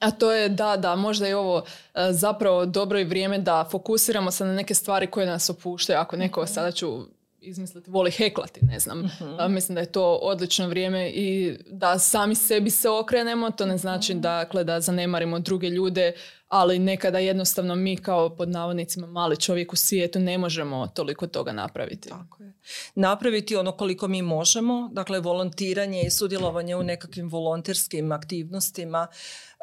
[0.00, 4.30] A to je da, da, možda je ovo e, zapravo dobro i vrijeme da fokusiramo
[4.30, 5.98] se na neke stvari koje nas opuštaju.
[5.98, 6.52] Ako neko, mhm.
[6.52, 7.06] sada ću
[7.40, 8.98] izmisliti, voli heklati, ne znam.
[8.98, 9.52] Mhm.
[9.54, 13.50] Mislim da je to odlično vrijeme i da sami sebi se okrenemo.
[13.50, 14.20] To ne znači mhm.
[14.20, 16.12] dakle, da zanemarimo druge ljude,
[16.48, 21.52] ali nekada jednostavno mi kao pod navodnicima mali čovjek u svijetu ne možemo toliko toga
[21.52, 22.08] napraviti.
[22.08, 22.52] Tako je.
[22.94, 29.06] Napraviti ono koliko mi možemo, dakle volontiranje i sudjelovanje u nekakvim volonterskim aktivnostima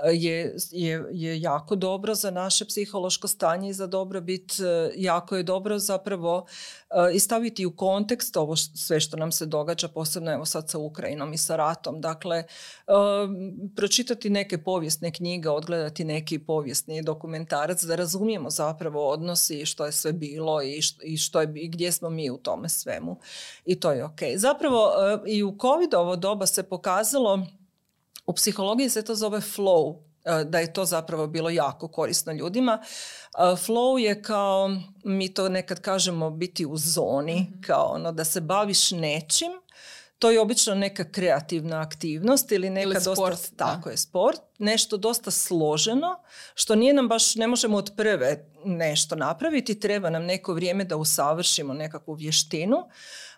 [0.06, 4.60] je, je, je jako dobro za naše psihološko stanje i za dobrobit.
[4.60, 6.46] E, jako je dobro zapravo
[6.90, 10.78] e, i staviti u kontekst ovo sve što nam se događa, posebno evo sad sa
[10.78, 12.02] Ukrajinom i sa ratom.
[12.02, 12.46] Dakle, e,
[13.76, 19.92] pročitati neke povijesne knjige, odgledati neki povijesni dokumentarac da razumijemo zapravo odnosi i što je
[19.92, 23.20] sve bilo i, i, što je, i gdje smo mi u tome svemu.
[23.66, 24.20] I to je ok.
[24.36, 24.92] Zapravo
[25.28, 27.46] i u COVID ovo doba se pokazalo,
[28.28, 30.08] u psihologiji se to zove flow,
[30.46, 32.84] da je to zapravo bilo jako korisno ljudima.
[33.38, 34.70] Flow je kao,
[35.04, 37.62] mi to nekad kažemo, biti u zoni, mhm.
[37.62, 39.52] kao ono da se baviš nečim,
[40.20, 44.98] to je obično neka kreativna aktivnost ili neka ili sport, dosta, tako je, sport, nešto
[44.98, 46.20] dosta složeno,
[46.56, 50.98] što nije nam baš, ne možemo od prve nešto napraviti, treba nam neko vrijeme da
[50.98, 52.78] usavršimo nekakvu vještinu,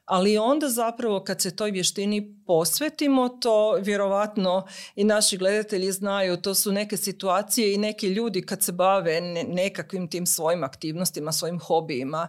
[0.09, 6.55] ali onda zapravo kad se toj vještini posvetimo, to vjerovatno i naši gledatelji znaju, to
[6.55, 12.27] su neke situacije i neki ljudi kad se bave nekakvim tim svojim aktivnostima, svojim hobijima,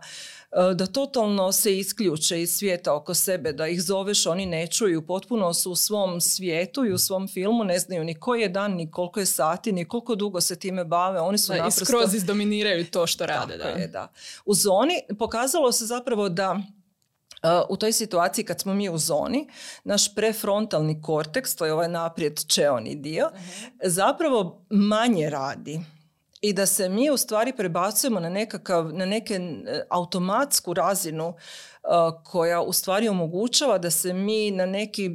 [0.52, 5.06] e, da totalno se isključe iz svijeta oko sebe, da ih zoveš, oni ne čuju,
[5.06, 8.72] potpuno su u svom svijetu i u svom filmu, ne znaju ni koji je dan,
[8.72, 11.82] ni koliko je sati, ni koliko dugo se time bave, oni su da, naprosto...
[11.82, 13.56] I skroz izdominiraju to što rade.
[13.56, 13.68] da.
[13.68, 14.08] Je, da.
[14.44, 16.60] U zoni pokazalo se zapravo da
[17.68, 19.48] u toj situaciji kad smo mi u zoni,
[19.84, 23.30] naš prefrontalni korteks, to je ovaj naprijed čeoni dio,
[23.84, 25.80] zapravo manje radi.
[26.40, 31.34] I da se mi u stvari prebacujemo na, nekakav, na neke e, automatsku razinu
[32.24, 35.10] koja u stvari omogućava da se mi na neki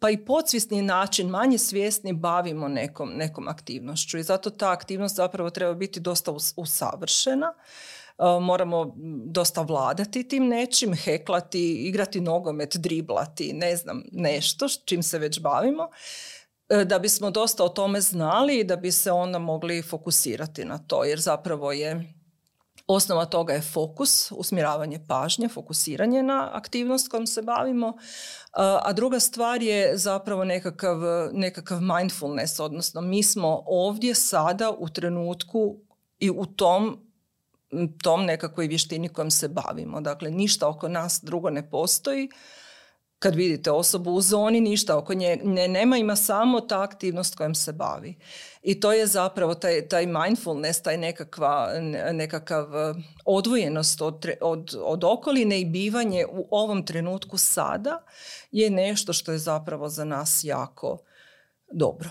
[0.00, 4.18] pa i podsvjesni način, manje svjesni bavimo nekom, nekom aktivnošću.
[4.18, 7.46] I zato ta aktivnost zapravo treba biti dosta usavršena.
[7.46, 7.95] E,
[8.40, 8.94] moramo
[9.26, 15.88] dosta vladati tim nečim, heklati, igrati nogomet, driblati, ne znam, nešto čim se već bavimo
[16.68, 20.78] e, da bismo dosta o tome znali i da bi se onda mogli fokusirati na
[20.78, 22.14] to jer zapravo je
[22.86, 27.92] osnova toga je fokus, usmjeravanje pažnje, fokusiranje na aktivnost kojom se bavimo, e,
[28.56, 30.98] a druga stvar je zapravo nekakav,
[31.32, 35.76] nekakav mindfulness, odnosno mi smo ovdje sada u trenutku
[36.18, 37.05] i u tom
[38.02, 40.00] tom nekakvoj vještini kojom se bavimo.
[40.00, 42.28] Dakle, ništa oko nas drugo ne postoji.
[43.18, 47.54] Kad vidite osobu u zoni, ništa oko nje ne, nema, ima samo ta aktivnost kojom
[47.54, 48.18] se bavi.
[48.62, 51.70] I to je zapravo taj, taj mindfulness, taj nekakva,
[52.12, 58.04] nekakav e, odvojenost od, od, od okoline i bivanje u ovom trenutku sada
[58.50, 60.98] je nešto što je zapravo za nas jako
[61.72, 62.10] dobro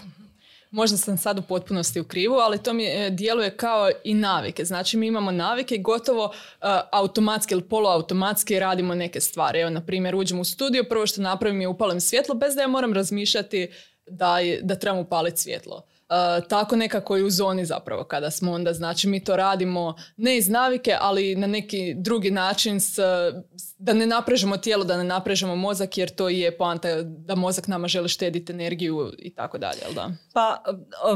[0.76, 4.66] možda sam sad u potpunosti u krivu, ali to mi e, djeluje kao i navike.
[4.66, 9.60] Znači mi imamo navike i gotovo uh, automatski ili poluautomatski radimo neke stvari.
[9.60, 12.68] Evo, na primjer, uđem u studio, prvo što napravim je upalim svjetlo bez da ja
[12.68, 13.72] moram razmišljati
[14.08, 15.86] da, da trebam upaliti svjetlo.
[16.10, 20.38] Uh, tako nekako i u zoni zapravo kada smo onda, znači mi to radimo ne
[20.38, 23.00] iz navike, ali na neki drugi način s,
[23.78, 27.88] da ne naprežemo tijelo, da ne naprežemo mozak jer to je poanta da mozak nama
[27.88, 30.10] želi štediti energiju i tako dalje, da?
[30.34, 30.64] Pa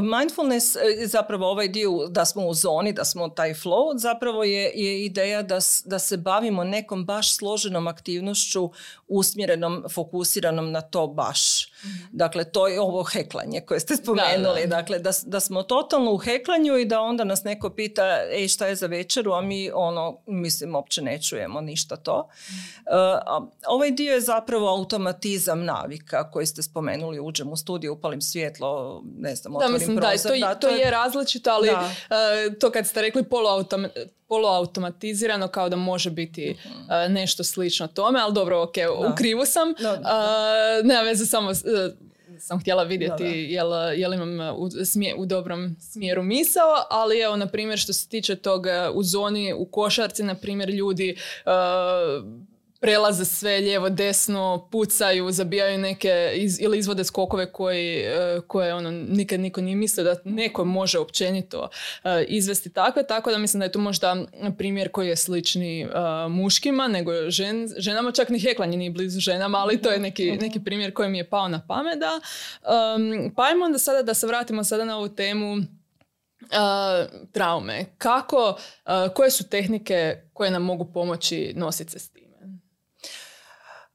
[0.00, 4.72] mindfulness e, zapravo ovaj dio da smo u zoni, da smo taj flow, zapravo je,
[4.74, 8.70] je ideja da, da se bavimo nekom baš složenom aktivnošću
[9.08, 11.72] usmjerenom, fokusiranom na to baš.
[11.84, 12.04] Mhm.
[12.12, 14.66] Dakle, to je ovo heklanje koje ste spomenuli.
[14.66, 18.48] Da, Dakle, da, da smo totalno u heklanju i da onda nas neko pita ej,
[18.48, 22.28] šta je za večeru, a mi ono, mislim, uopće ne čujemo ništa to.
[23.38, 29.02] Uh, ovaj dio je zapravo automatizam navika koji ste spomenuli, uđem u studiju, upalim svjetlo,
[29.18, 30.38] ne znam, otvorim da, mislim, prozor.
[30.40, 31.76] Da, to, to, je različito, ali uh,
[32.60, 33.24] to kad ste rekli
[34.28, 38.74] poluautomatizirano kao da može biti uh, nešto slično tome, ali dobro, ok,
[39.12, 39.68] u krivu sam.
[39.68, 39.76] Uh,
[40.84, 41.50] nema veze samo
[42.40, 44.68] sam htjela vidjeti jel, jel imam u,
[45.16, 49.64] u dobrom smjeru misao, ali evo, na primjer, što se tiče toga u zoni, u
[49.64, 51.16] košarci, na primjer, ljudi
[52.80, 58.90] prelaze sve lijevo desno, pucaju, zabijaju neke iz, ili izvode skokove koji, e, koje ono
[58.90, 61.68] nikad niko nije mislio da neko može općenito
[62.04, 64.16] e, izvesti takve, tako da mislim da je to možda
[64.58, 65.88] primjer koji je slični e,
[66.28, 70.40] muškima nego žen, ženama, čak ni heklanje nije blizu ženama, ali to je neki, mhm.
[70.40, 71.98] neki primjer koji mi je pao na pamet.
[71.98, 72.20] Da.
[73.36, 75.56] pa ajmo onda sada da se vratimo sada na ovu temu
[77.32, 77.84] traume.
[77.98, 78.56] Kako,
[79.14, 82.19] koje su tehnike koje nam mogu pomoći nositi se s tim?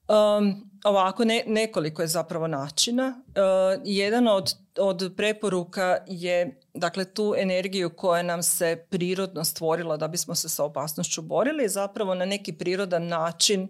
[0.07, 3.21] Um, ovako, ne, nekoliko je zapravo načina.
[3.27, 10.07] Uh, jedan od, od preporuka je dakle tu energiju koja nam se prirodno stvorila da
[10.07, 13.67] bismo se sa opasnošću borili zapravo na neki prirodan način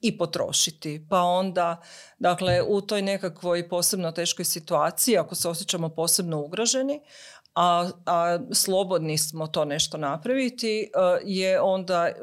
[0.00, 1.06] i potrošiti.
[1.10, 1.80] Pa onda,
[2.18, 7.00] dakle, u toj nekakvoj posebno teškoj situaciji, ako se osjećamo posebno ugroženi,
[7.60, 10.88] a, a slobodni smo to nešto napraviti, e,
[11.24, 12.14] je onda e,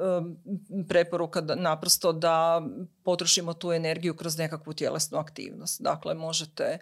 [0.88, 2.62] preporuka naprosto da
[3.04, 5.82] potrošimo tu energiju kroz nekakvu tjelesnu aktivnost.
[5.82, 6.80] Dakle, možete e,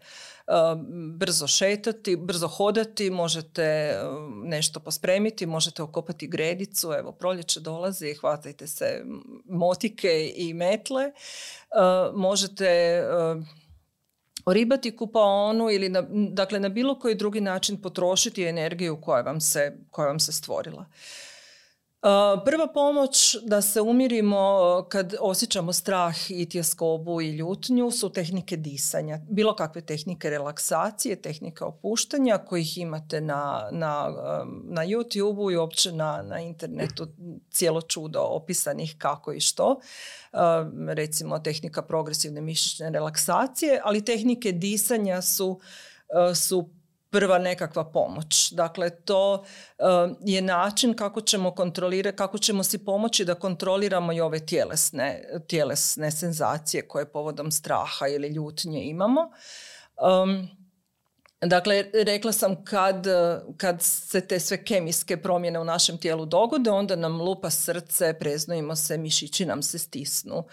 [1.18, 3.98] brzo šetati, brzo hodati, možete
[4.44, 9.04] nešto pospremiti, možete okopati gredicu, evo proljeće dolazi, hvatajte se
[9.46, 11.12] motike i metle,
[12.14, 13.02] možete
[14.46, 19.78] oribati kupaonu ili na, dakle na bilo koji drugi način potrošiti energiju koja vam se,
[19.92, 20.86] koja vam se stvorila.
[22.46, 29.20] Prva pomoć da se umirimo kad osjećamo strah i tjeskobu i ljutnju su tehnike disanja.
[29.30, 34.10] Bilo kakve tehnike relaksacije, tehnike opuštanja kojih imate na, na,
[34.64, 37.08] na YouTube-u i uopće na, na internetu
[37.52, 39.80] cijelo čudo opisanih kako i što.
[40.88, 45.60] Recimo tehnika progresivne mišićne relaksacije, ali tehnike disanja su,
[46.36, 46.70] su
[47.14, 48.52] prva nekakva pomoć.
[48.52, 49.46] Dakle, to
[49.80, 49.84] eh,
[50.26, 56.12] je način kako ćemo kontrolirati, kako ćemo si pomoći da kontroliramo i ove tjelesne, tjelesne
[56.12, 59.32] senzacije koje povodom straha ili ljutnje imamo.
[61.42, 63.08] dakle, rekla sam kad,
[63.58, 68.76] kad se te sve kemijske promjene u našem tijelu dogode, onda nam lupa srce, preznojimo
[68.76, 70.44] se, mišići nam se stisnu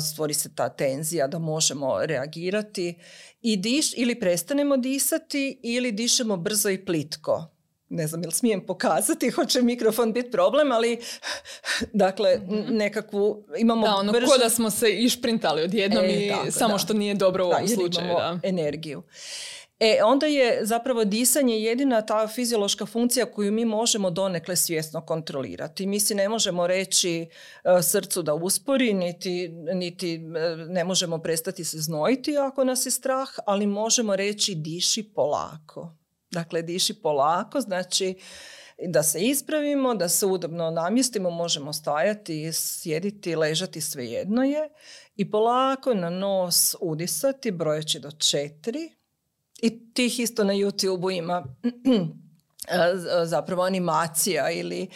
[0.00, 2.98] stvori se ta tenzija da možemo reagirati
[3.42, 7.48] i diš ili prestanemo disati ili dišemo brzo i plitko.
[7.88, 11.00] Ne znam, jel smijem pokazati, hoće mikrofon biti problem, ali
[11.92, 12.76] dakle, mhm.
[12.76, 13.86] nekakvu imamo...
[13.86, 17.48] Da, ono, ko da smo se išprintali odjednom e, i samo što nije dobro u
[17.48, 18.08] ovom slučaju.
[18.08, 18.38] Da.
[18.42, 19.02] energiju.
[19.84, 25.86] E, onda je zapravo disanje jedina ta fiziološka funkcija koju mi možemo donekle svjesno kontrolirati.
[25.86, 27.28] Mi si ne možemo reći e,
[27.82, 33.28] srcu da uspori, niti, niti e, ne možemo prestati se znojiti ako nas je strah,
[33.46, 35.96] ali možemo reći diši polako.
[36.30, 38.14] Dakle, diši polako, znači
[38.88, 44.68] da se ispravimo, da se udobno namjestimo, možemo stajati, sjediti, ležati, svejedno je.
[45.16, 49.01] I polako na nos udisati, brojeći do četiri,
[49.62, 51.44] i tih isto na YouTube-u ima
[53.24, 54.88] zapravo animacija ili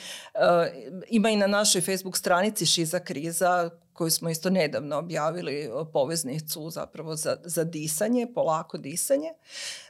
[1.09, 7.17] ima i na našoj Facebook stranici Šiza kriza koju smo isto nedavno objavili poveznicu zapravo
[7.17, 9.29] za, za disanje, polako disanje.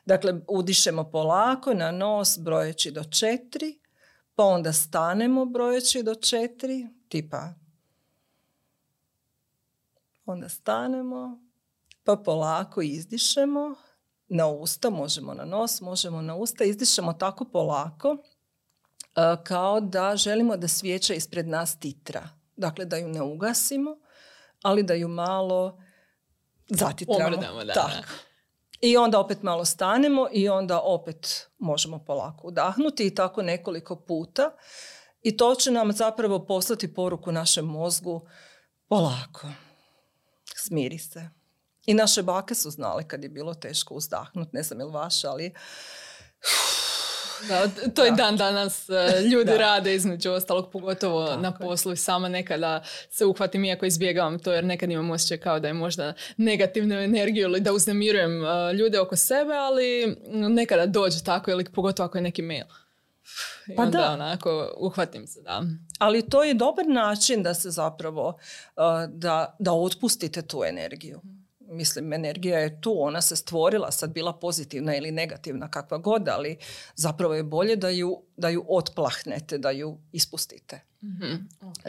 [0.04, 3.78] Dakle, udišemo polako na nos brojeći do četiri,
[4.34, 7.54] pa onda stanemo brojeći do četiri, tipa
[10.26, 11.40] onda stanemo,
[12.04, 13.74] pa polako izdišemo
[14.28, 20.56] na usta, možemo na nos, možemo na usta, izdišemo tako polako e, kao da želimo
[20.56, 22.28] da svijeća ispred nas titra.
[22.56, 23.96] Dakle, da ju ne ugasimo,
[24.62, 25.78] ali da ju malo
[26.68, 27.36] zatitramo.
[27.74, 28.12] tako.
[28.80, 34.50] I onda opet malo stanemo i onda opet možemo polako udahnuti i tako nekoliko puta.
[35.22, 38.28] I to će nam zapravo poslati poruku našem mozgu
[38.88, 39.46] polako,
[40.56, 41.28] smiri se.
[41.86, 45.52] I naše bake su znale kad je bilo teško uzdahnut, ne znam li vaše, ali...
[47.48, 52.28] Da, to je dan danas e, ljudi rade između ostalog, pogotovo na poslu i sama
[52.28, 56.94] nekada se uhvatim iako izbjegavam to jer nekad imam osjećaj kao da je možda negativnu
[56.94, 62.18] energiju ili da uznemirujem e, ljude oko sebe, ali nekada dođe tako ili pogotovo ako
[62.18, 62.66] je neki mail.
[63.68, 64.12] I pa onda da.
[64.12, 65.62] onako uhvatim se, da.
[65.98, 68.38] Ali to je dobar način da se zapravo,
[68.76, 71.20] e, da, da otpustite tu energiju
[71.68, 76.56] mislim, energija je tu, ona se stvorila, sad bila pozitivna ili negativna, kakva god, ali
[76.94, 80.80] zapravo je bolje da ju, da ju otplahnete, da ju ispustite.
[81.02, 81.48] mm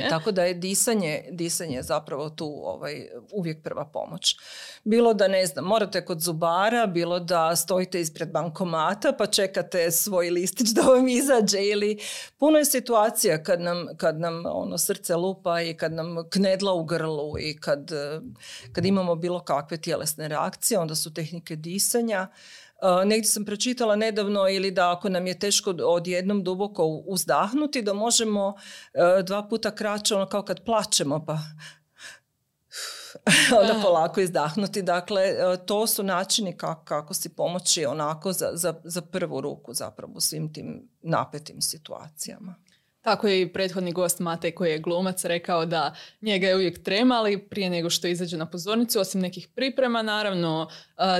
[0.09, 4.37] Tako da je disanje, disanje zapravo tu ovaj, uvijek prva pomoć.
[4.83, 10.29] Bilo da ne znam, morate kod zubara, bilo da stojite ispred bankomata pa čekate svoj
[10.29, 11.99] listić da vam izađe ili
[12.37, 16.85] puno je situacija kad nam, kad nam ono srce lupa i kad nam knedla u
[16.85, 17.91] grlu i kad,
[18.71, 22.66] kad imamo bilo kakve tjelesne reakcije, onda su tehnike disanja Uh,
[23.05, 28.47] negdje sam pročitala nedavno ili da ako nam je teško odjednom duboko uzdahnuti da možemo
[28.47, 31.37] uh, dva puta kraće ono kao kad plačemo pa
[33.61, 34.81] onda polako izdahnuti.
[34.81, 39.73] Dakle, uh, to su načini kako, kako si pomoći onako za, za, za prvu ruku
[39.73, 42.55] zapravo u svim tim napetim situacijama.
[43.07, 47.37] Tako je i prethodni gost Matej koji je glumac rekao da njega je uvijek tremali
[47.37, 50.69] prije nego što izađe na pozornicu, osim nekih priprema naravno,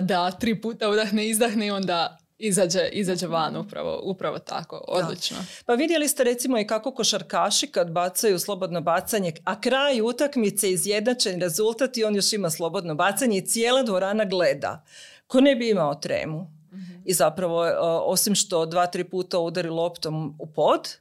[0.02, 5.38] da tri puta udahne, izdahne i onda izađe, izađe van upravo, upravo tako, odlično.
[5.66, 11.42] Pa vidjeli ste recimo i kako košarkaši kad bacaju slobodno bacanje, a kraj utakmice izjednačen
[11.42, 14.84] rezultat i on još ima slobodno bacanje i cijela dvorana gleda.
[15.28, 16.58] Ko ne bi imao tremu?
[17.06, 17.64] i zapravo
[18.06, 20.98] osim što dva, tri puta udari loptom u pod,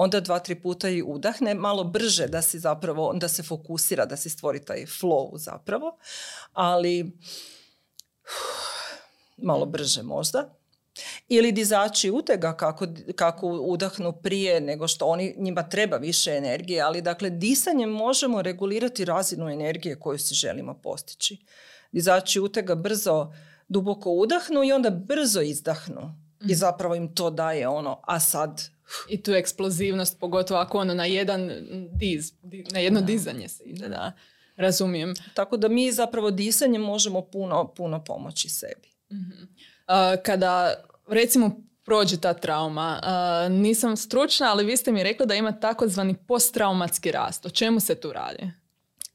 [0.00, 4.16] onda dva, tri puta i udahne malo brže da si zapravo, da se fokusira, da
[4.16, 5.96] si stvori taj flow zapravo,
[6.52, 7.18] ali
[9.48, 10.54] malo brže možda.
[11.28, 12.86] Ili dizači utega kako,
[13.16, 19.04] kako udahnu prije nego što oni, njima treba više energije, ali dakle disanjem možemo regulirati
[19.04, 21.44] razinu energije koju si želimo postići.
[21.92, 23.32] Dizači utega brzo
[23.68, 26.14] duboko udahnu i onda brzo izdahnu.
[26.40, 26.54] I mhm.
[26.54, 28.77] zapravo im to daje ono, a sad
[29.08, 31.50] i tu eksplozivnost, pogotovo ako ono na jedan
[31.92, 32.32] diz,
[32.72, 34.12] na jedno dizanje se ide, da.
[34.56, 35.14] Razumijem.
[35.34, 38.88] Tako da mi zapravo disanjem možemo puno, puno pomoći sebi.
[39.12, 39.44] Mhm.
[40.22, 40.74] kada
[41.08, 43.00] recimo prođe ta trauma,
[43.50, 47.46] nisam stručna, ali vi ste mi rekli da ima takozvani posttraumatski rast.
[47.46, 48.50] O čemu se tu radi?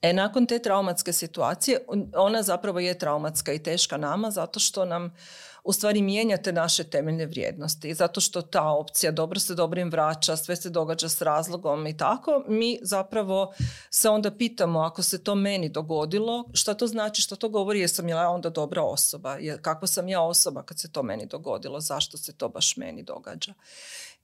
[0.01, 1.79] E, nakon te traumatske situacije,
[2.15, 5.15] ona zapravo je traumatska i teška nama zato što nam
[5.63, 7.93] u stvari mijenjate naše temeljne vrijednosti.
[7.93, 12.43] zato što ta opcija dobro se dobrim vraća, sve se događa s razlogom i tako,
[12.47, 13.53] mi zapravo
[13.89, 18.09] se onda pitamo ako se to meni dogodilo, šta to znači, što to govori, jesam
[18.09, 22.33] ja onda dobra osoba, kako sam ja osoba kad se to meni dogodilo, zašto se
[22.33, 23.53] to baš meni događa.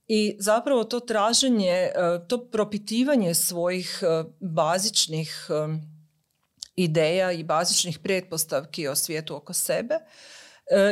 [0.08, 1.92] I zapravo to traženje, e,
[2.28, 5.78] to propitivanje svojih e, bazičnih e,
[6.76, 9.98] ideja i bazičnih pretpostavki o svijetu oko sebe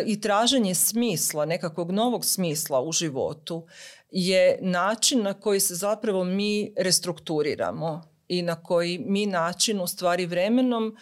[0.07, 3.67] i traženje smisla, nekakvog novog smisla u životu
[4.11, 10.27] je način na koji se zapravo mi restrukturiramo i na koji mi način u stvari
[10.27, 10.97] vremenom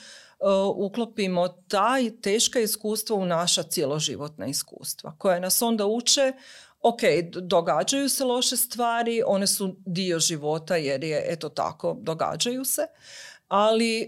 [0.77, 6.33] uklopimo taj teška iskustva u naša cjeloživotna iskustva koja nas onda uče
[6.83, 7.01] ok,
[7.43, 12.83] događaju se loše stvari, one su dio života jer je eto tako, događaju se,
[13.49, 14.07] ali e,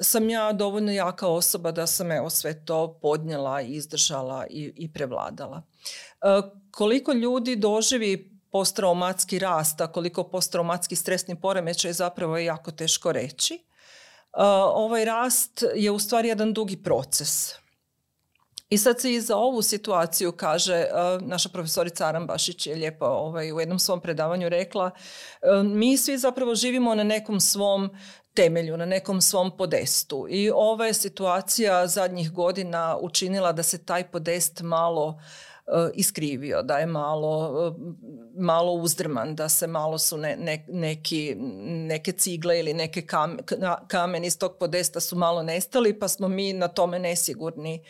[0.00, 5.62] sam ja dovoljno jaka osoba da sam evo sve to podnijela, izdržala i, i prevladala.
[6.22, 6.26] E,
[6.70, 13.54] koliko ljudi doživi posttraumatski rast, a koliko posttraumatski stresni poremećaj zapravo jako teško reći.
[13.54, 13.60] E,
[14.74, 17.54] ovaj rast je u stvari jedan dugi proces
[18.74, 20.88] i sad se i za ovu situaciju kaže, e,
[21.20, 26.54] naša profesorica Arambašić je lijepo ovaj, u jednom svom predavanju rekla, e, mi svi zapravo
[26.54, 27.90] živimo na nekom svom
[28.34, 30.26] temelju, na nekom svom podestu.
[30.30, 35.20] I ova je situacija zadnjih godina učinila da se taj podest malo
[35.66, 37.76] e, iskrivio, da je malo,
[38.36, 40.18] malo uzdrman, da se malo su
[40.68, 41.34] neki,
[41.88, 43.06] neke cigle ili neke
[43.88, 47.84] kamen iz tog podesta su malo nestali, pa smo mi na tome nesigurni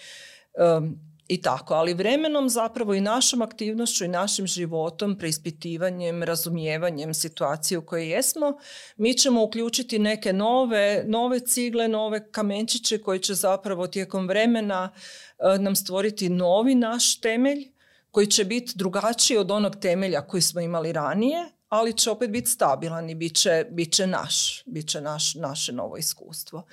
[1.29, 7.87] i tako, ali vremenom zapravo i našom aktivnošću i našim životom, preispitivanjem, razumijevanjem situacije u
[7.87, 8.59] kojoj jesmo,
[8.97, 14.93] mi ćemo uključiti neke nove, nove cigle, nove kamenčiće koji će zapravo tijekom vremena
[15.39, 17.75] e, nam stvoriti novi naš temelj
[18.11, 22.51] koji će biti drugačiji od onog temelja koji smo imali ranije, ali će opet biti
[22.51, 26.67] stabilan i bit će, bit će naš, bit će naš, naše novo iskustvo.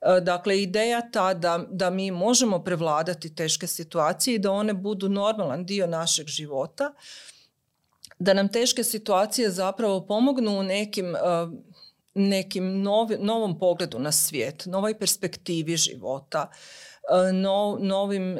[0.00, 5.08] E, dakle, ideja ta da, da mi možemo prevladati teške situacije i da one budu
[5.08, 6.92] normalan dio našeg života,
[8.18, 11.18] da nam teške situacije zapravo pomognu u nekim, e,
[12.14, 12.82] nekim
[13.18, 17.32] novom pogledu na svijet, novoj perspektivi života, e,
[17.80, 18.38] novim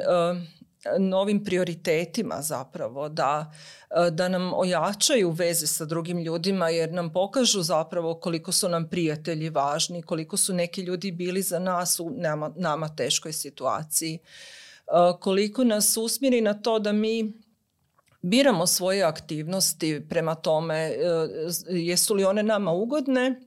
[0.99, 3.51] novim prioritetima zapravo, da,
[3.89, 8.89] e, da nam ojačaju veze sa drugim ljudima jer nam pokažu zapravo koliko su nam
[8.89, 14.19] prijatelji važni, koliko su neki ljudi bili za nas u nama, nama teškoj situaciji, e,
[15.19, 17.33] koliko nas usmjeri na to da mi
[18.21, 20.95] biramo svoje aktivnosti prema tome e,
[21.69, 23.41] jesu li one nama ugodne,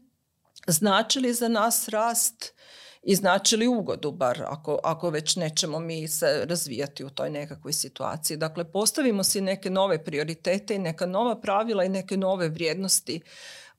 [0.67, 2.55] znači li za nas rast,
[3.03, 7.73] i znači li ugodu bar ako, ako već nećemo mi se razvijati u toj nekakvoj
[7.73, 8.37] situaciji.
[8.37, 13.21] Dakle, postavimo si neke nove prioritete i neka nova pravila i neke nove vrijednosti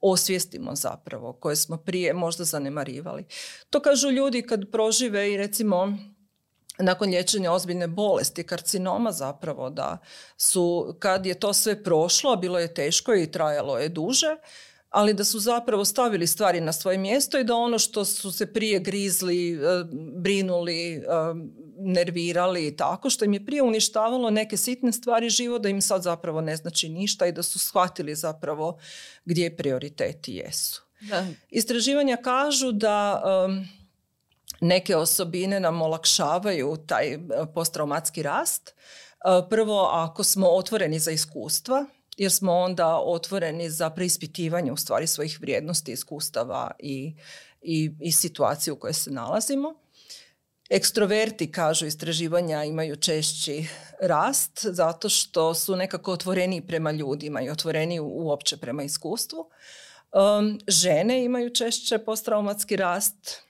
[0.02, 3.26] osvijestimo zapravo koje smo prije možda zanemarivali.
[3.70, 5.98] To kažu ljudi kad prožive i recimo
[6.80, 9.98] nakon liječenja ozbiljne bolesti, karcinoma zapravo da
[10.38, 14.36] su, kad je to sve prošlo, bilo je teško i trajalo je duže,
[14.90, 18.54] ali da su zapravo stavili stvari na svoje mjesto i da ono što su se
[18.54, 19.58] prije grizli, e,
[20.22, 21.02] brinuli, e,
[21.78, 26.04] nervirali i tako, što im je prije uništavalo neke sitne stvari života, da im sad
[26.04, 28.78] zapravo ne znači ništa i da su shvatili zapravo
[29.26, 30.84] gdje prioriteti jesu.
[31.02, 31.26] Da.
[31.50, 33.22] Istraživanja kažu da
[34.62, 37.20] neke osobine nam olakšavaju taj e,
[37.54, 38.76] posttraumatski rast.
[39.50, 41.86] Prvo, ako smo otvoreni za iskustva,
[42.20, 47.16] jer smo onda otvoreni za preispitivanje u stvari svojih vrijednosti, iskustava i,
[47.62, 49.74] i, i situacije u kojoj se nalazimo.
[50.70, 53.68] Ekstroverti, kažu istraživanja, imaju češći
[54.02, 59.50] rast zato što su nekako otvoreni prema ljudima i otvoreni uopće prema iskustvu.
[60.40, 63.42] Um, žene imaju češće posttraumatski rast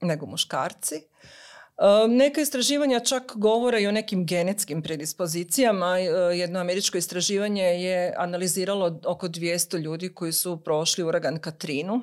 [0.00, 0.94] nego muškarci.
[2.08, 5.90] Neka istraživanja čak govore i o nekim genetskim predispozicijama.
[5.90, 12.02] Uh, jedno američko istraživanje je analiziralo oko 200 ljudi koji su prošli uragan Katrinu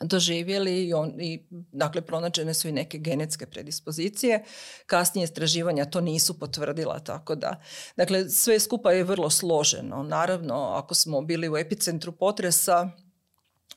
[0.00, 4.44] doživjeli i, on, i dakle pronađene su i neke genetske predispozicije.
[4.86, 7.62] Kasnije istraživanja to nisu potvrdila tako da.
[7.96, 10.02] Dakle, sve skupa je vrlo složeno.
[10.02, 12.90] Naravno, ako smo bili u epicentru potresa,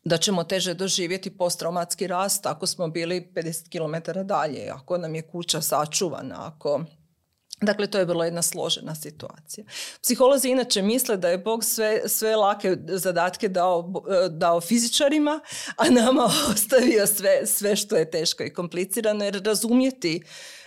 [0.06, 5.22] da ćemo teže doživjeti posttraumatski rast ako smo bili 50 km dalje, ako nam je
[5.22, 6.84] kuća sačuvana, ako
[7.62, 9.66] Dakle, to je vrlo jedna složena situacija.
[10.02, 13.94] Psiholozi inače misle da je Bog sve, sve lake zadatke dao,
[14.30, 15.40] dao fizičarima,
[15.78, 16.24] a nama
[16.54, 20.24] ostavio sve, sve što je teško i komplicirano, jer razumjeti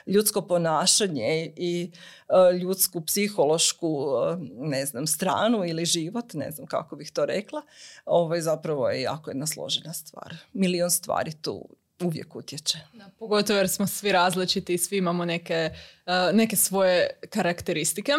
[0.06, 1.90] ljudsko ponašanje i
[2.28, 7.62] e, ljudsku psihološku e, ne znam, stranu ili život, ne znam kako bih to rekla,
[8.04, 10.36] ovaj, zapravo je jako jedna složena stvar.
[10.52, 11.68] Milion stvari tu
[12.02, 12.78] uvijek utječe.
[12.92, 15.70] Da, pogotovo jer smo svi različiti i svi imamo neke,
[16.06, 18.12] uh, neke svoje karakteristike.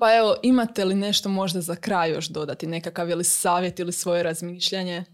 [0.00, 4.22] Pa evo, imate li nešto možda za kraj još dodati, nekakav ili savjet ili svoje
[4.22, 5.04] razmišljanje?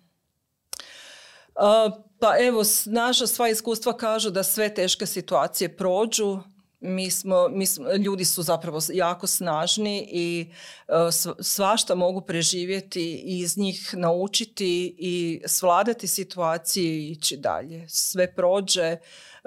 [1.54, 6.38] Uh, pa evo, naša sva iskustva kažu da sve teške situacije prođu,
[6.80, 7.66] mi smo, mi
[8.04, 10.50] ljudi su zapravo jako snažni i
[10.88, 10.94] uh,
[11.40, 17.88] svašta mogu preživjeti i iz njih naučiti i svladati situacije i ići dalje.
[17.88, 18.98] Sve prođe, e,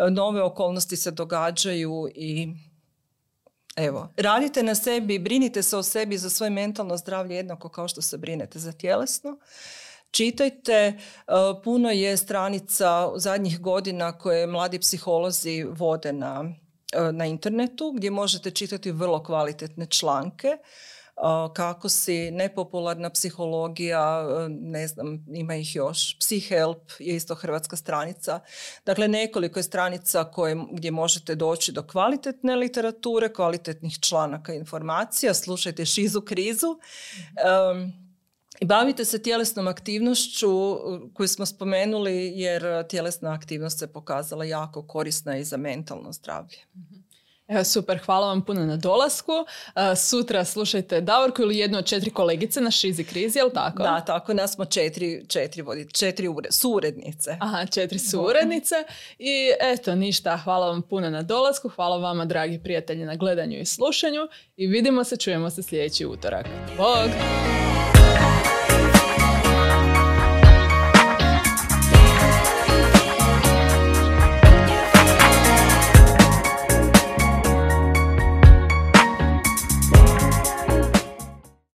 [0.09, 2.47] nove okolnosti se događaju i
[3.75, 8.01] evo, radite na sebi, brinite se o sebi za svoje mentalno zdravlje jednako kao što
[8.01, 9.37] se brinete za tjelesno.
[10.13, 10.95] Čitajte, e,
[11.63, 16.53] puno je stranica zadnjih godina koje mladi psiholozi vode na
[16.93, 20.59] E, na internetu gdje možete čitati vrlo kvalitetne članke e,
[21.55, 28.39] kako si nepopularna psihologija, ne znam, ima ih još, Psihelp je isto hrvatska stranica.
[28.85, 35.85] Dakle, nekoliko je stranica koje, gdje možete doći do kvalitetne literature, kvalitetnih članaka informacija, slušajte
[35.85, 36.77] Šizu krizu.
[37.99, 38.02] I
[38.65, 40.79] bavite se tjelesnom aktivnošću
[41.13, 46.57] koju smo spomenuli jer tjelesna aktivnost se pokazala jako korisna i za mentalno zdravlje.
[47.47, 49.31] Evo, super, hvala vam puno na dolasku.
[49.31, 53.83] Uh, sutra slušajte Davorku ili jednu od četiri kolegice na Šizi krizi, jel tako?
[53.83, 57.37] Da, tako, nas smo četiri, četiri, četiri ure, suurednice.
[57.39, 58.75] Aha, četiri suurednice.
[59.19, 63.65] I eto, ništa, hvala vam puno na dolasku, hvala vama, dragi prijatelji, na gledanju i
[63.65, 66.45] slušanju i vidimo se, čujemo se sljedeći utorak.
[66.77, 67.09] Bog!